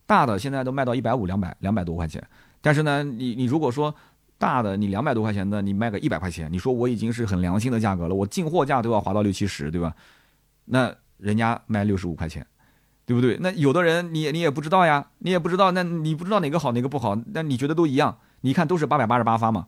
[0.07, 2.20] 大的现在都卖到一百五两百两百多块钱。
[2.61, 3.95] 但是呢，你你如果说
[4.39, 9.95] 大的你两百多块钱的，你卖个一百块钱，你说我已经是很良心的价格了，我进货价都要划到六七十，对吧？
[10.64, 12.45] 那人家卖六十五块钱，
[13.11, 13.36] 对不对？
[13.40, 18.16] 那有的人你你也不知道呀，你也不知道，那你不知道哪个好哪个不好，那你觉得都一样？
[18.42, 19.66] 你看都是八百八十八发嘛，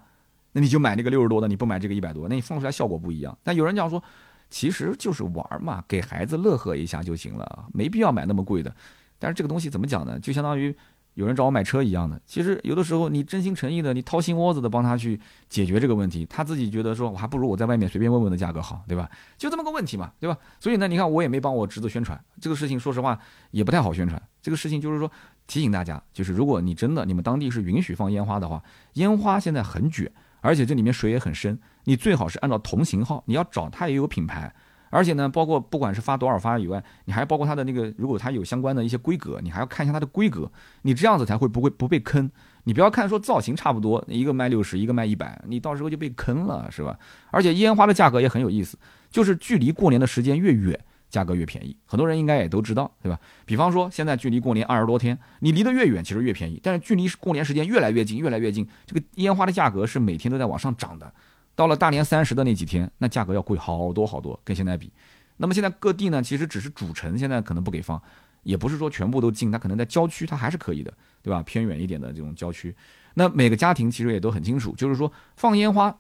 [0.52, 3.36] 那你就买那个六十多的，你不买这个一百多，那你放出来效果不一样。
[3.42, 4.00] 但有人讲说，
[4.48, 8.72] 其实就是玩嘛，给孩子乐呵一下就行了，没必要买那么贵的。
[9.18, 10.16] 但是这个东西怎么讲呢？
[10.20, 10.72] 就相当于。
[11.14, 19.10] 有人找我买车一样的，其实有的时候你真心诚意的，你掏心窝子的帮他去解决这个问题，他自己觉得说，我还不如我在外面随便问问的价格好，对吧？
[19.36, 20.38] 就这么个问题嘛，对吧？
[20.58, 23.18] 所以呢，你看我也没帮我侄子宣传这个事情，说实话
[23.50, 24.20] 也不太好宣传。
[24.40, 25.10] 这个事情就是说
[25.46, 28.62] 提醒大家，就是如果你真的你们当地是允许放烟花的话，
[28.94, 30.10] 烟花现在很卷，
[30.40, 34.54] 而且这里面水也很深，你最好是按照同型号，你要找它也有品牌。
[34.92, 42.30] 而且呢，包括不管是发多少发以外，你还包括它的那个，如果它有相关的一些规格，你还要看一下它的规格，你这样子才会不会不被坑。
[42.64, 46.98] 你不要看说造型差不多，一个卖六十，一个卖一百，你到时候就被坑了，是吧？
[47.30, 48.78] 而且烟花的价格也很有意思，
[49.10, 50.78] 就是距离过年的时间越远，
[51.08, 51.74] 价格越便宜。
[51.86, 53.18] 很多人应该也都知道，对吧？
[53.46, 56.60] 比方说现在距离过年二十多天，你离得越远，其实越便宜。
[56.62, 61.12] 但是距离过年时间越来越近，越来越近，这个烟花的价格是每天都在往上涨的。
[61.54, 64.92] 到了大年三十的那几天，那价格要贵好多好多，跟现在比。
[65.36, 68.00] 那么现在各地呢，其实只是主城现在可能不给放，
[68.42, 70.92] 也不是说全部都禁，它可能在郊区它还是可以的，
[71.22, 71.42] 对吧？
[71.42, 72.74] 偏远一点的这种郊区，
[73.14, 75.96] 那每个家庭其实也都很清楚，就是说放烟花，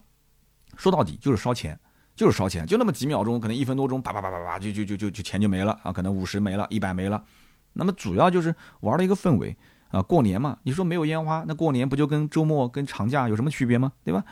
[0.76, 1.78] 说到底就是烧钱，
[2.14, 7.24] 就是烧钱，就那么几秒钟，可能一分多钟，叭叭叭叭叭，就就就就就钱就没了啊，可能五十没了，一百没了。
[7.72, 9.56] 那么主要就是玩的一个氛围
[9.88, 13.92] 啊，过年嘛，你说没有烟花，那过年不就跟周末跟长假有什么区别吗？
[14.04, 14.24] 对吧？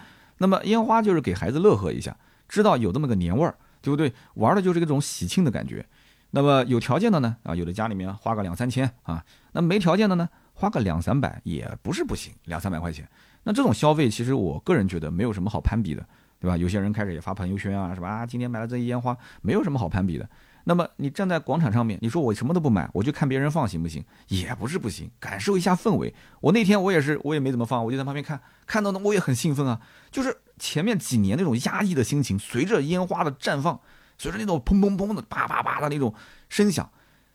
[0.42, 2.16] 那么烟花就是给孩子乐呵一下，
[2.48, 4.10] 知道有这么个年味儿，对不对？
[4.36, 5.84] 玩的就是一种喜庆的感觉。
[6.30, 9.22] 那么有条件的呢，啊，有的家里面花个两三千啊，
[9.52, 13.06] 那没条件的呢，花个两三百也不是不行，两三百块钱。
[13.42, 16.02] 那这种消费其实我个人觉得没有什么好攀比的，
[16.40, 16.56] 对吧？
[16.56, 18.08] 有些人开始也发朋友圈啊，是吧？
[18.08, 20.26] 啊，今天买了这些烟花，没有什么好攀比的。
[20.64, 24.04] 那么你站在广场上面，你说我什么都不买，我就看别人放行不行？
[24.28, 26.14] 也不是不行，感受一下氛围。
[26.40, 29.80] 我那天我也是，我也没怎么放，我就在旁边看，看到呢我也很兴奋啊。
[30.10, 33.80] 就是前面几年那种压抑的心情，随着烟花的绽放，
[34.18, 36.14] 随着那种砰砰砰的叭叭叭的那种
[36.48, 36.88] 声响，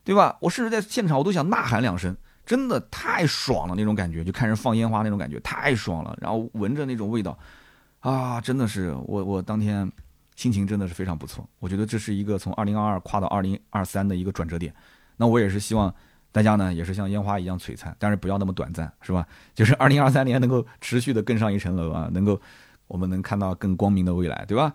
[0.04, 0.38] 对吧？
[0.42, 2.16] 我甚至在现场我都想呐喊两声，
[2.46, 6.16] 真的太爽了那种感觉，就看人放烟花那种感觉太爽了。
[6.22, 7.38] 然后闻着那种味道，
[8.02, 9.92] 啊，真的是我我当天。
[10.36, 14.74] 心情真的是非常不错，我觉得这是一个从二零二二跨到二零二三的一个转折点。
[15.18, 15.94] 那我也是希望
[16.32, 19.26] 大家呢，也是像烟花一样璀璨，但是不要那么短暂，是吧？
[19.56, 22.40] 就是二零二三年能够持续的更上一层楼啊，能够
[22.88, 24.74] 我们能看到更光明的未来，对吧？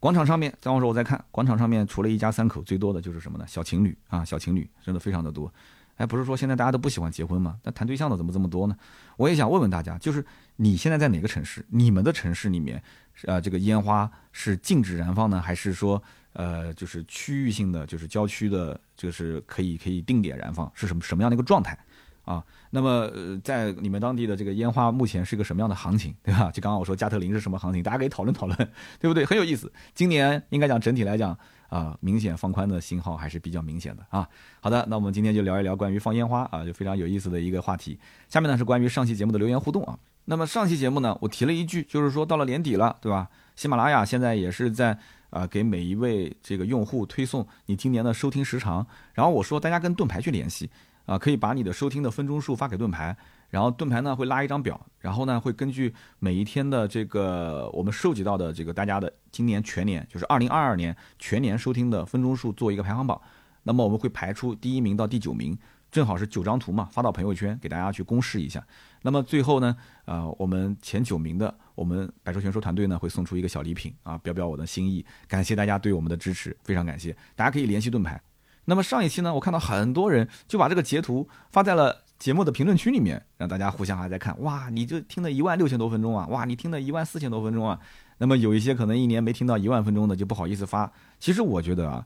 [0.00, 3.44] 广场上面，张老师我在看，广场上面除了一家三口，最多的就是什么呢？
[3.48, 5.52] 小情侣啊，小情侣真的非常的多。
[5.96, 7.56] 哎，不是说现在大家都不喜欢结婚吗？
[7.64, 8.76] 那谈对象的怎么这么多呢？
[9.16, 11.66] 我也想问问大家，就是你现在在哪个城市？
[11.70, 12.80] 你们的城市里面，
[13.24, 16.02] 呃，这个烟花是禁止燃放呢，还是说，
[16.32, 21.78] 呃，就是区域性的，就是郊区的，就是可以可以定点燃放，是什么什么样的一个状态？
[22.24, 26.50] 啊，那么呃，在你们当地的这个烟花目前是一个什么样的行情，对吧？
[26.50, 28.56] 就刚刚我说加特林是什么行情，大家可以讨论讨论，
[29.00, 29.24] 对不对？
[29.24, 29.72] 很有意思。
[29.94, 31.36] 今年应该讲整体来讲。
[31.68, 34.26] 啊，明显放宽的信号还是比较明显的啊。
[34.58, 37.98] 好的，那我们今天就聊一聊关于放烟花啊，就非常有意思的一个话题。
[38.26, 39.98] 下面呢是关于上期节目的留言互动啊。
[40.30, 43.30] 那么上期节目呢，我提了一句，就是说到了年底了，对吧？
[43.56, 44.96] 喜马拉雅现在也是在
[45.30, 48.86] 啊给每一位这个用户推送你今年的收听时长。
[49.14, 50.68] 然后我说大家跟盾牌去联系
[51.06, 53.16] 啊，可以把你的收听的分钟数发给盾牌。
[53.48, 63.18] 然后盾牌呢会拉一张表，然后呢会根据每一天的这个我们收集到的这个大家的今年全年，就是二零二二年全年收听的分钟数做一个排行榜。
[63.62, 65.56] 那么我们会排出第一名到第九名，
[65.90, 68.62] 正好是九张图嘛，发到朋友圈给大家去公示一下。
[69.02, 77.16] 那么最后呢，呃，我们前九名的，我们百兽全说团队呢会送出一个小礼品啊，表表我的心意，感谢大家对我们的支持，非常感谢。
[77.34, 78.20] 大家可以联系盾牌。
[78.64, 82.04] 那么上一期呢，我看到很多人就把这个截图发在了。
[82.18, 87.78] 节目的评论区里面，让大家互相还在看，哇，你就听了一万六千多分钟啊，哇，你听了一万四千多分钟啊，
[88.18, 90.92] 那么有一些可能一年没听到一万分钟的就不好意思发。
[91.20, 92.04] 其实我觉得啊，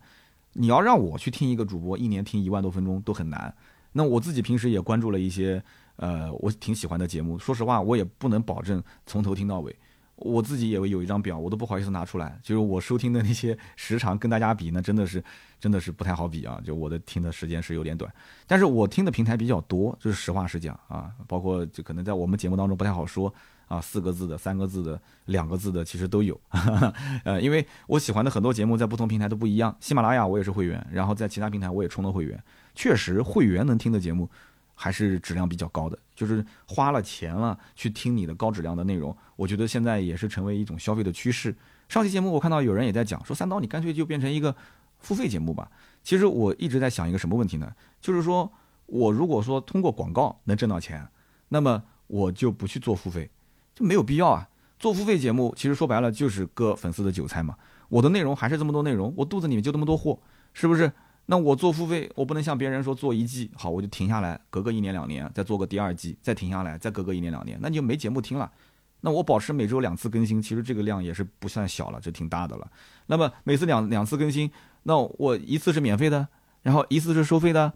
[0.53, 3.55] 你要让我去听一个主播一年听一万多分钟都很难。
[3.93, 5.65] 那我自己平时也关注了一些
[5.97, 9.75] 呃我挺喜欢的节目，说实话我也不能保证从头听到尾。
[10.17, 12.39] 我自己也有一张表，我都不好意思拿出来。
[12.45, 15.25] 就是我收听的那些时长跟大家比，那真的是，
[15.59, 16.61] 真的是不太好比啊。
[16.65, 18.13] 就我的听的时间是有点短，
[18.47, 21.11] 但是我听的平台比较多，就是实话实讲啊。
[21.27, 23.35] 包括就可能在我们节目当中不太好说
[23.67, 26.41] 啊，四个字的、三个字的、两个字的，其实都有。
[27.25, 29.75] 呃，因为我喜欢的很多节目在不同平台都不一样。
[29.81, 32.41] 喜马拉雅我也是会员，然后在其他平台我也充了会员。
[32.77, 34.31] 确实，会员能听的节目。
[34.83, 39.17] 还是质量比较高的，就是花了钱了去听你的高质量的内容。
[39.37, 41.55] 我觉得现在也是成为一种消费的趋势。
[41.89, 44.53] 上期节目我看到有人也在讲说，三刀你干脆就变成一个
[44.99, 45.71] 付费节目吧。
[46.03, 47.73] 其实我一直在想一个什么问题呢？
[48.01, 48.51] 就是说
[48.87, 51.07] 我如果说通过广告能挣到钱，
[51.51, 53.31] 那么我就不去做付费，
[53.77, 54.49] 就没有必要啊。
[54.81, 57.55] 做付费节目其实说白了就是割粉丝的韭菜嘛。
[57.89, 60.19] 我的内容还是这么多内容，我肚子里面就这么多货，
[60.53, 60.91] 是不是？
[61.27, 68.51] 那我做付费，我不能像别人说做一季好，我就停下来，隔个一年两年再做个第二季，再停下来，再隔个一年两年，那你就没节目听了。
[69.01, 72.71] 那我保持每周两次更新，其实这个量也是不算小了，就挺大的了。
[73.07, 74.51] 那么每次两两次更新，
[74.83, 76.27] 那我一次是免费的，
[76.63, 77.73] 然后一次是收费的，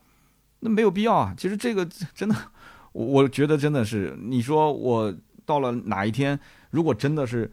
[0.61, 1.35] 那没有必要啊。
[1.37, 2.35] 其实这个真的，
[2.93, 6.39] 我觉得真的是，你说我到了哪一天，
[6.71, 7.53] 如果真的是。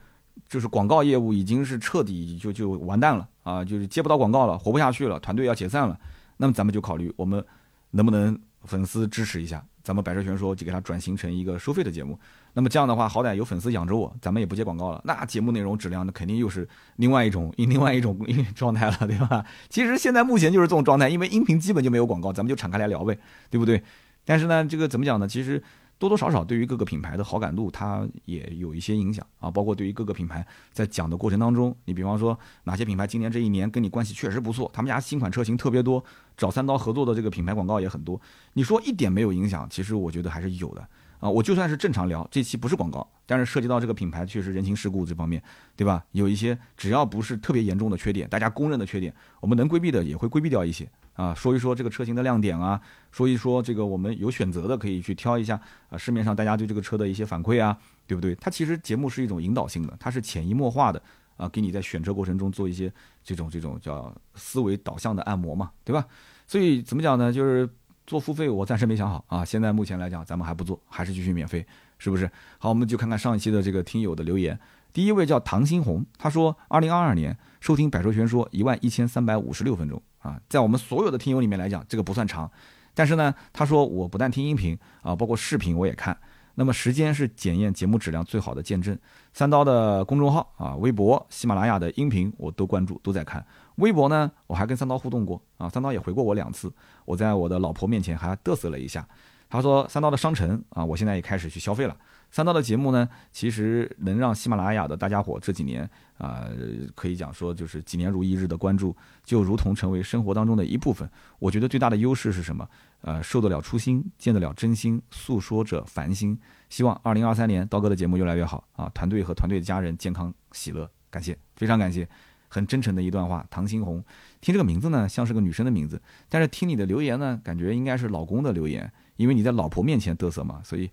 [0.49, 5.97] 就是广告业务已经是彻底就就完蛋了啊，就是接不到广告了，活不下去了，团队要解散了。
[6.37, 7.43] 那么咱们就考虑我们
[7.91, 12.17] 能不能粉丝支持一下，咱们百车全说就给它转型成一个收费的节目。
[12.53, 15.01] 那么这样的话，好歹有粉丝养着我，咱们也不接广告了。
[15.05, 18.17] 那节目内容质量那肯定又是另外一种 另外一种
[18.55, 19.45] 状态了，对吧？
[19.69, 23.17] 其实现在目前就是这种状态，因为音频基本就没有广告，咱们就敞开来聊呗，
[23.49, 23.83] 对不对？
[24.25, 25.27] 但是呢，这个怎么讲呢？
[25.27, 25.61] 其实。
[25.97, 29.49] 多多少少对于各个品牌的好感度，它也有一些影响啊。
[29.49, 36.03] 包括对于各个品牌在讲的过程当中，你比方说哪些品牌今年这一年跟你关系确实不错，他们家新款车型特别多，
[36.35, 38.19] 找三刀合作的这个品牌广告也很多。
[38.53, 40.85] 你说一点没有影响，其实我觉得还是有的
[41.19, 41.29] 啊。
[41.29, 45.41] 我就算是正常聊，这期不是广告，但是涉及到这个品牌确实人情世故这方面，
[45.77, 46.03] 对吧？
[46.11, 50.89] 有一些只要不是特别严重的缺点，大家公认的缺点，我们能规避的也会规避掉一些。
[51.13, 52.79] 啊，说一说这个车型的亮点啊，
[53.11, 55.59] 说一说这个我们有选择的可以去挑一下
[55.89, 58.33] 啊，市面上大家对这个车的一些反馈啊，对不对？
[58.35, 61.01] 它其实节目是一种引导性的，它是潜移默化的
[61.37, 62.91] 啊，给你在选车过程中做一些
[63.23, 66.05] 这种这种叫思维导向的按摩嘛，对吧？
[66.47, 67.31] 所以怎么讲呢？
[67.31, 67.69] 就是
[68.05, 69.45] 做付费，我暂时没想好啊。
[69.45, 71.65] 现在目前来讲，咱们还不做，还是继续免费，
[71.97, 72.29] 是不是？
[72.57, 74.59] 好，我们就看看上一期的这个听友的留言。
[74.91, 80.01] 第一位叫唐新红，他说，二零二二年收听百车全说一万一千三百五十六分钟。
[80.19, 82.51] 啊，在我们所有的听友里面来讲，这个不算长，
[82.93, 86.17] 但是呢，他说我不但听音频啊，包括视频我也看。
[86.55, 88.97] 那么时间是检验节目质量最好的见证。
[89.31, 93.45] 三刀的公众号啊，微博、喜马拉雅的音频我都关注，都在看。
[93.75, 96.69] 微博呢，我还跟三刀互动过啊，三刀也回过我两次。
[97.05, 99.07] 我在我的老婆面前还嘚瑟了一下。
[99.49, 101.95] 他说三刀的商城啊，我现在也开始去消费了。
[102.33, 106.47] 三刀的节目呢，其实能让喜马拉雅的大家伙这几年啊，
[106.95, 111.07] 可以讲说就是几年如一日的关注，就如同成为生活当中的一部分。
[111.37, 112.67] 我觉得最大的优势是什么？
[113.01, 116.35] 呃，受得了初心，见得了真心，诉说着烦心。
[116.69, 118.89] 希望二零二三年刀哥的节目越来越好啊！
[118.95, 122.09] 团队和团队的家人健康喜乐，感谢，非常感谢，
[122.47, 123.45] 很真诚的一段话。
[123.51, 124.03] 唐新红，
[124.41, 130.89] 听这个名字呢，像是个女生的名字，但是听你的留言呢，感觉应该是老公的留言，因为你在老婆面前嘚瑟嘛，所以。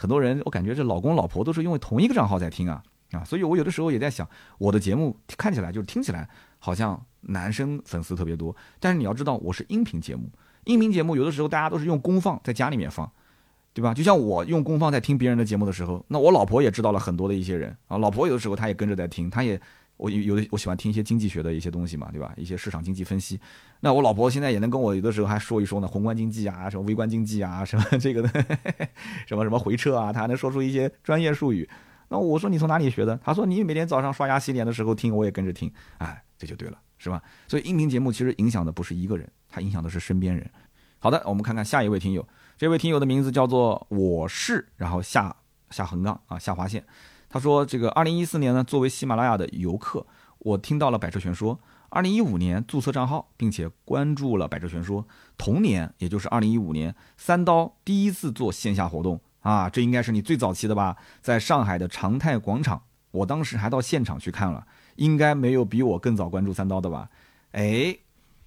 [0.00, 2.80] 很多人，我感觉这老公老婆都是因为同一个账号在听啊
[3.10, 4.26] 啊，所以我有的时候也在想，
[4.58, 6.28] 我的节目看起来就是听起来
[6.60, 10.30] 好像男生粉丝特别多，但是你要知道我是音频节目，
[10.64, 13.10] 音频节目有的时候大家都是用公放在家里面放，
[13.74, 13.92] 对吧？
[13.92, 19.60] 就像我用功放在听别人的节目的时候，那我老婆也知道了很多的一些人啊，老婆有的时候她也跟着在听，她也。
[19.98, 22.32] 我有的我喜欢听一些经济学的一些东西嘛，对吧？
[22.36, 23.38] 一些市场经济分析。
[23.80, 28.28] 那我老婆现在也能跟我有的时候还说一说呢，宏观经济啊，什么微观经济啊，什么这个的，
[29.26, 31.68] 什么什么回撤啊，她还能说出一些专业术语。
[32.08, 33.18] 那我说你从哪里学的？
[33.22, 35.70] 她说你每天早上刷牙洗脸的时候听，我也跟着听。
[35.98, 37.22] 哎，这就对了，是吧？
[37.46, 40.48] 所以音频节目其实影响的不是一个人，它影响的是身边人。
[41.00, 42.26] 好的，我们看看下一位听友，
[42.56, 45.34] 这位听友的名字叫做我是，然后下
[45.70, 46.84] 下横杠啊下划线。
[47.28, 50.06] 他说：“这个二零一四年呢，作为喜马拉雅的游客，
[50.38, 51.58] 我听到了百车全说。
[51.90, 55.06] 二零一五年注册账号，并且关注了百车全说。
[55.36, 60.96] 同年，也就是二零一五年，三刀第一次做线下活动啊，这应该是你最早期的吧？
[61.20, 64.66] 在上海的长泰广场，我当时还到现场去看了，
[64.96, 67.10] 应该没有比我更早关注三刀的吧？
[67.52, 67.98] 哎。”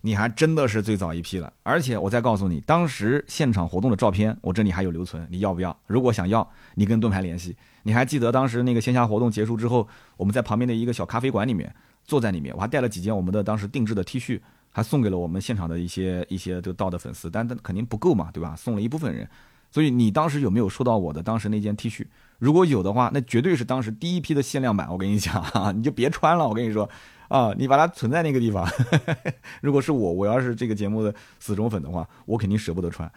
[0.01, 5.75] 你还真的是最早一批了，而且我再告诉你，当时现场活动的照片，我这里还有留存，你要不要？
[5.85, 7.55] 如果想要，你跟盾牌联系。
[7.83, 9.87] 你还记得当时那个线下活动结束之后，
[10.17, 11.73] 我们在旁边的一个小咖啡馆里面
[12.03, 14.39] 坐在里面，我还带了几件我们的当时定制的 T 恤，
[14.71, 18.55] 还送给了我们现场的一些一些就到的粉丝，但但肯定不够嘛，对吧？
[18.55, 19.27] 送了一部分人，
[19.69, 22.05] 所以你当时有没有收到我的当时那件 T 恤？
[22.39, 25.45] 如果有的话，那绝对是当时第一批的限量版，我跟你讲，
[25.77, 26.89] 你就别穿了，我跟你说。
[27.31, 28.67] 啊，你把它存在那个地方。
[29.63, 33.09] 如果是我，我要是这个节目的死忠粉的话，我肯定舍不得穿。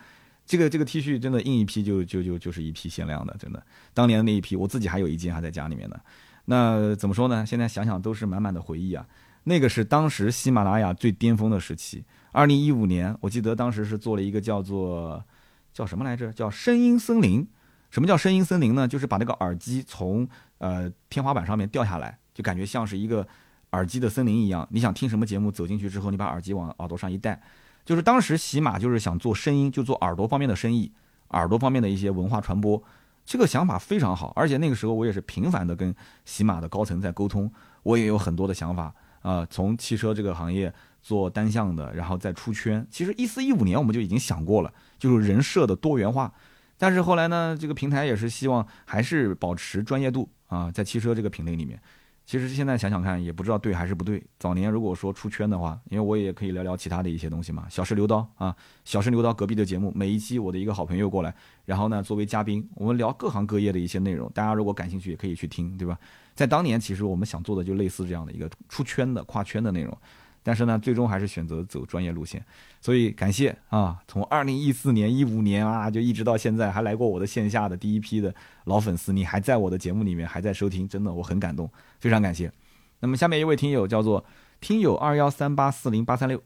[0.46, 3.60] 这个这个 T 恤真的印一批就就就就是一批限量的，真的。
[3.92, 5.98] 当年的那一批，我自己还有一件还在家里面呢。
[6.44, 7.44] 那怎么说呢？
[7.44, 9.04] 现在想想都是满满的回忆啊。
[9.42, 12.04] 那个是当时喜马拉雅最巅峰的时期。
[12.30, 15.24] 二零一五年，我记得当时是做了一个叫做
[15.72, 16.32] 叫什么来着？
[16.32, 17.44] 叫声音森林。
[17.90, 18.86] 什么叫声音森林呢？
[18.86, 23.26] 就是把那个耳机从呃天花板上面掉下来，就感觉像是一个
[23.74, 24.66] 耳机的森林一样。
[24.70, 27.42] 你想听什么节目，走进去之后，你把耳机往耳朵上一戴。
[27.84, 30.90] 就是当时喜马就是想做声音，就做耳朵方面的生意，
[31.30, 32.82] 耳朵方面的一些文化传播。
[33.26, 35.94] 这个想法非常好，而且那个时候我也是频繁的跟
[36.24, 37.50] 喜马的高层在沟通，
[37.82, 40.72] 我也有很多的想法啊，从汽车这个行业
[41.02, 42.86] 做单向的，然后再出圈。
[42.90, 46.32] 其实一四一五年我们就已经想过了，就是人设的多元化。
[46.76, 51.80] 但是后来呢，这个平台也是希望还是保持专业度啊，在汽车这个品类里面。
[52.26, 54.22] 其实现在想想看，也不知道对还是不对。
[54.38, 57.66] 早年如果说出圈的话，因为我也可以聊聊其他的一些东西嘛。
[57.68, 61.34] 小试牛刀啊，小试牛刀隔壁的节目，每一期我的一个好朋友过来，
[61.66, 64.30] 然后呢作为嘉宾，我们聊各行各业的一些内容。
[64.32, 65.98] 大家如果感兴趣，也可以去听，对吧？
[66.34, 69.96] 在当年，其实我们想做的就类似这样的一个出圈的、跨圈的内容。
[70.44, 72.44] 但是呢，最终还是选择走专业路线，
[72.78, 78.32] 所以感谢啊，从二零一四年、一五年啊，就一直到现在，还来过我的线下的第一批的
[78.66, 81.68] 老粉丝，你还在我的节目里面还在收听，真的我很感动，
[81.98, 82.52] 非常感谢。
[83.00, 84.22] 那么下面一位听友叫做
[84.60, 86.38] 听友二幺三八四零八三六，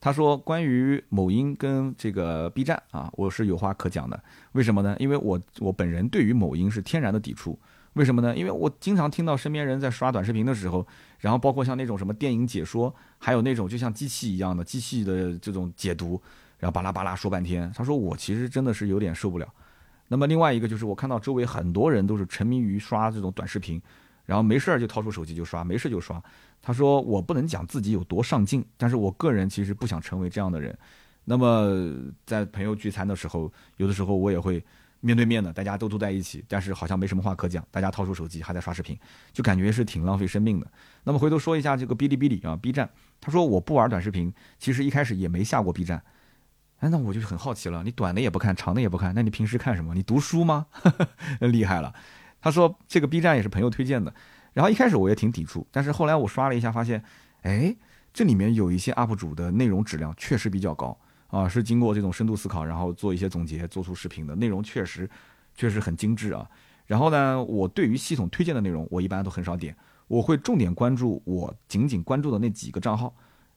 [0.00, 4.18] 他说关于某音跟这个 B 站啊，我是有话可讲的，
[4.52, 4.96] 为什么呢？
[4.98, 7.58] 因为我我本人对于某音是天然的抵触。
[7.94, 8.34] 为什么呢？
[8.34, 10.86] 因为我经常听到身边人在刷短视频的时候，
[11.18, 16.18] 然后包括像那种什么电影解说，还有那种就像机器一样的机器的这种解读，
[16.58, 17.70] 然后巴拉巴拉说半天。
[17.76, 19.46] 他说我其实真的是有点受不了。
[20.08, 23.78] 那么另外一个就是我看到周围很多人都是沉迷于刷这种短视频，
[24.24, 26.22] 然后没事儿就掏出手机就刷，没事就刷。
[26.62, 30.74] 他说我不能讲自己有多上进，但是我个人其实不想成为这样的人。
[31.26, 34.64] 那么在朋友聚餐的时候，有的时候我也会。
[35.02, 38.96] 面对面的，大家都坐在一起，但是好像没什么话可讲，大家掏出手机还在刷视频，
[39.32, 40.66] 就感觉是挺浪费生命的。
[41.02, 42.88] 那么回头说一下这个哔哩哔哩啊，B 站，
[43.20, 46.00] 他说我不玩短视频，其实一开始也没下过 B 站。
[46.78, 49.92] 哎，那我就很好奇了，你短的也不看，长的也不看，那你平时看什么？
[49.94, 50.66] 你读书吗？
[51.40, 51.92] 厉害了。
[52.40, 54.14] 他说这个 B 站也是朋友推荐的，
[54.52, 57.02] 然后一开始我也挺抵触，但是后来我刷了一下，发现，
[57.42, 57.74] 哎，
[58.12, 60.96] 这里面有一些 UP 主的内容质量确实比较高。
[61.32, 65.08] 啊，是经过这种深度思考，然后做一些总结，做出视频的内容确实，
[65.54, 66.46] 确实很精致啊。
[66.86, 69.74] 然后呢，我对于系统推荐的内容，我一般都很少点，
[70.08, 73.14] 我会重点关注我仅仅关注的那几个账号，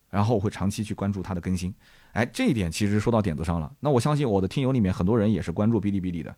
[0.10, 1.74] 然后我会长期去关注它的更新。
[2.14, 3.70] 哎，这一点其实说到点子上了。
[3.82, 6.34] 那我相信我的听友里面很多人也是关注哔哩哔哩的。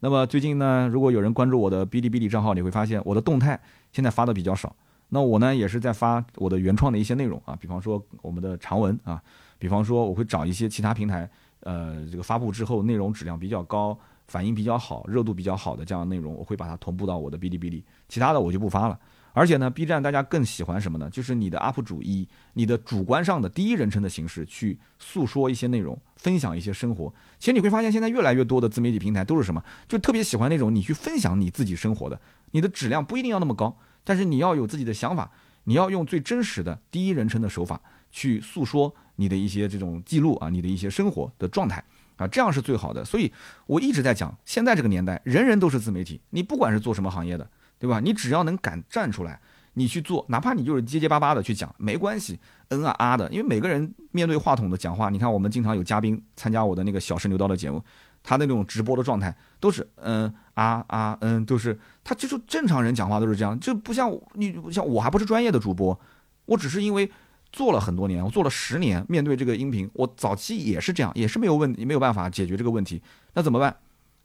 [0.00, 3.58] 那么最近呢，如果有人关注我的哔哩哔哩账号，你会发现我的动态
[3.92, 4.76] 现在发的比较少。
[5.14, 9.22] 那我呢，也是在发我的原创的一些内容啊，比方说我们的长文啊。
[9.58, 13.96] 比方说，我会找一些其他平台，呃，这个发布之后内容质量比较高、
[14.26, 17.84] 反应比较好、热度比较好的这样的内容，我会把它同步到我的哔哩哔哩。
[18.08, 18.98] 其他的我就不发了。
[19.32, 21.08] 而且呢，B 站大家更喜欢什么呢？
[21.08, 27.14] 就是你的 UP 主以你的主观上的第一人称的形式去诉说一些内容，分享一些生活。
[27.38, 29.62] 其实你会发现，现在越来越多的自媒体平台都是什么？
[29.86, 35.30] 就特别喜欢那种你去分享你自己生活的，你的质量不一定要那么高，但是你要有自己的想法，
[35.64, 37.80] 你要用最真实的第一人称的手法
[38.10, 38.94] 去诉说。
[39.16, 41.84] 你的一些这种记录啊，你的一些生活的状态
[42.16, 43.04] 啊，这样是最好的。
[43.04, 43.30] 所以
[43.66, 46.18] 我一直在讲，现在这个年代，人人都是自媒体。
[46.30, 47.48] 你不管是做什么行业的，
[47.78, 48.00] 对吧？
[48.00, 49.38] 你只要能敢站出来，
[49.74, 53.30] 你去做，哪怕你就是结结巴巴的去讲，没关系，嗯啊啊的。
[53.30, 57.84] 因为每个人面对话筒的讲话，你看我们经常有嘉宾参加我的那个小试牛刀的节目，
[58.22, 65.98] 他那种直播的状态都是嗯啊啊嗯，都是他就是正常人讲话都是这样，就不像你像我还不是专业的主播，
[66.46, 67.10] 我只是因为。
[67.54, 73.02] 做了很多年，我做了十年，面对这个音频，我早期也是这样，也是没有问题，没有办法解决这个问题，
[73.34, 73.76] 那怎么办？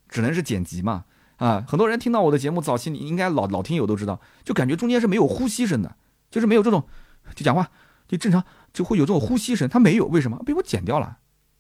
[0.08, 1.04] 只能是剪辑嘛。
[1.36, 5.94] 啊，很多人听到我的节目，早期你应该老老听友都知道，就感觉中间是没有呼吸声的，
[6.32, 6.88] 就是没有这种，
[7.36, 7.70] 就讲话
[8.08, 8.42] 就正常
[8.72, 10.42] 就会有这种呼吸声，他没有，为什么？
[10.46, 11.18] 被我剪掉了，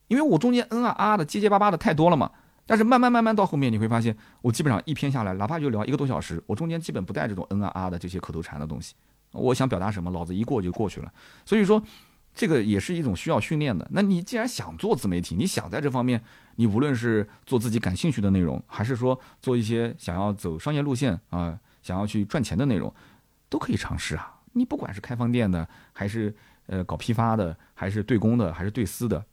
[0.08, 2.32] 因为我中间嗯啊啊的结结巴巴的太多了嘛。
[2.70, 8.94] 但是慢慢慢慢到后面，你会发现，我基本上一篇下来，哪怕就聊一个多小时，我中间基本不带这种嗯啊啊的这些口头禅的东西。
[9.32, 11.10] 我想表达什么，老子一过就过去了。
[11.46, 11.82] 所以说，
[12.36, 13.88] 这个也是一种需要训练的。
[13.92, 16.22] 那你既然想做自媒体，你想在这方面，
[16.58, 22.94] 你无论是做自己感兴趣的内容，还是说做一些想要走商业路线啊，想要去赚钱的内容，
[23.48, 24.34] 都可以尝试啊。
[24.52, 26.36] 你不管是开饭店的，还是
[26.66, 29.24] 呃搞批发的，还是对公的，还是对私的，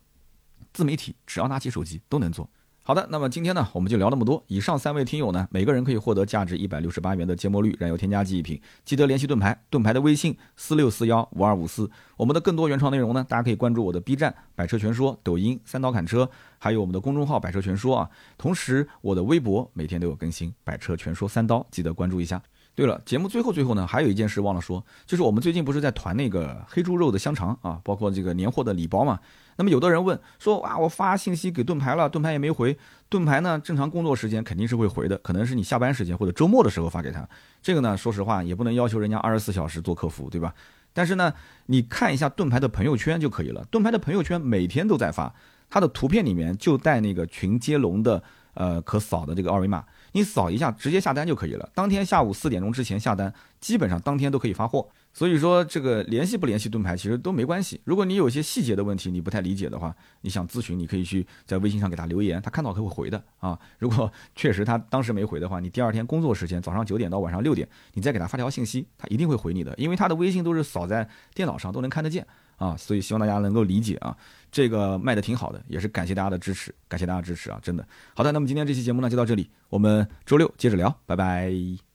[0.75, 2.51] 自媒体只要拿起手机都能做。
[2.87, 4.45] 好的，那么今天呢，我们就聊那么多。
[4.47, 8.61] 以上三位听友呢，每个人可以获得价值一百六十八元的芥末绿燃油添加剂一瓶。
[8.85, 11.91] 记得联系盾牌，盾牌的微信四六四幺五二五四。
[12.19, 18.11] 我们的更多原创内容呢，大家可以关注我的 B 站百车全说、抖音三刀砍车，还有我们的公众号百车全说啊。
[18.37, 22.43] 同时，我的微博每天都有更新，百车全说三刀，记得关注一下。
[22.75, 29.21] 对了，节目最后最后呢，还有一件事忘了说，就是我们最近不是在团那个黑猪肉的香肠啊，包括这个年货的礼包嘛。
[29.57, 32.77] 那么有的人问说啊，我发信息给盾牌了，盾牌也没回。
[33.09, 37.29] 盾牌呢，正常工作时间肯定是会回的，可能是你下班时间或者周末的时候发给他。
[37.63, 40.53] 这个呢，说实话也不能要求人家二十四小时做客服，对吧？
[40.93, 41.33] 但是呢，
[41.67, 43.65] 你看一下盾牌的朋友圈就可以了。
[43.71, 45.33] 盾牌的朋友圈每天都在发，
[45.71, 48.21] 他的图片里面就带那个群接龙的
[48.55, 49.85] 呃可扫的这个二维码。
[50.15, 51.69] 你扫一下，直接下单就可以了。
[51.75, 54.89] 当天下午四点钟之前下单，基本上当天都可以发货。
[55.13, 57.81] 所以说，这个联系不联系盾牌其实都没关系。
[57.85, 63.59] 如果你有些细节的问题你不太理解的话，你想咨询，你可以去在微信上给他留言，他看到他会回的啊。
[63.79, 72.25] 如果 确实他当时没回的话，你第二天工作时间早上九点到晚上六点，你再给他发条信息，他一定会回你的，因为他的微信都是扫在电脑上都能看得见
[72.57, 72.77] 啊。
[72.77, 74.17] 所以希望大家能够理解啊。
[74.55, 77.85] 这个卖的挺好的，也是感谢大家的支持，感谢大家支持啊，真的。
[78.15, 81.94] 好的，那么今天这期节目呢就到这里，我们周六接着聊，拜拜。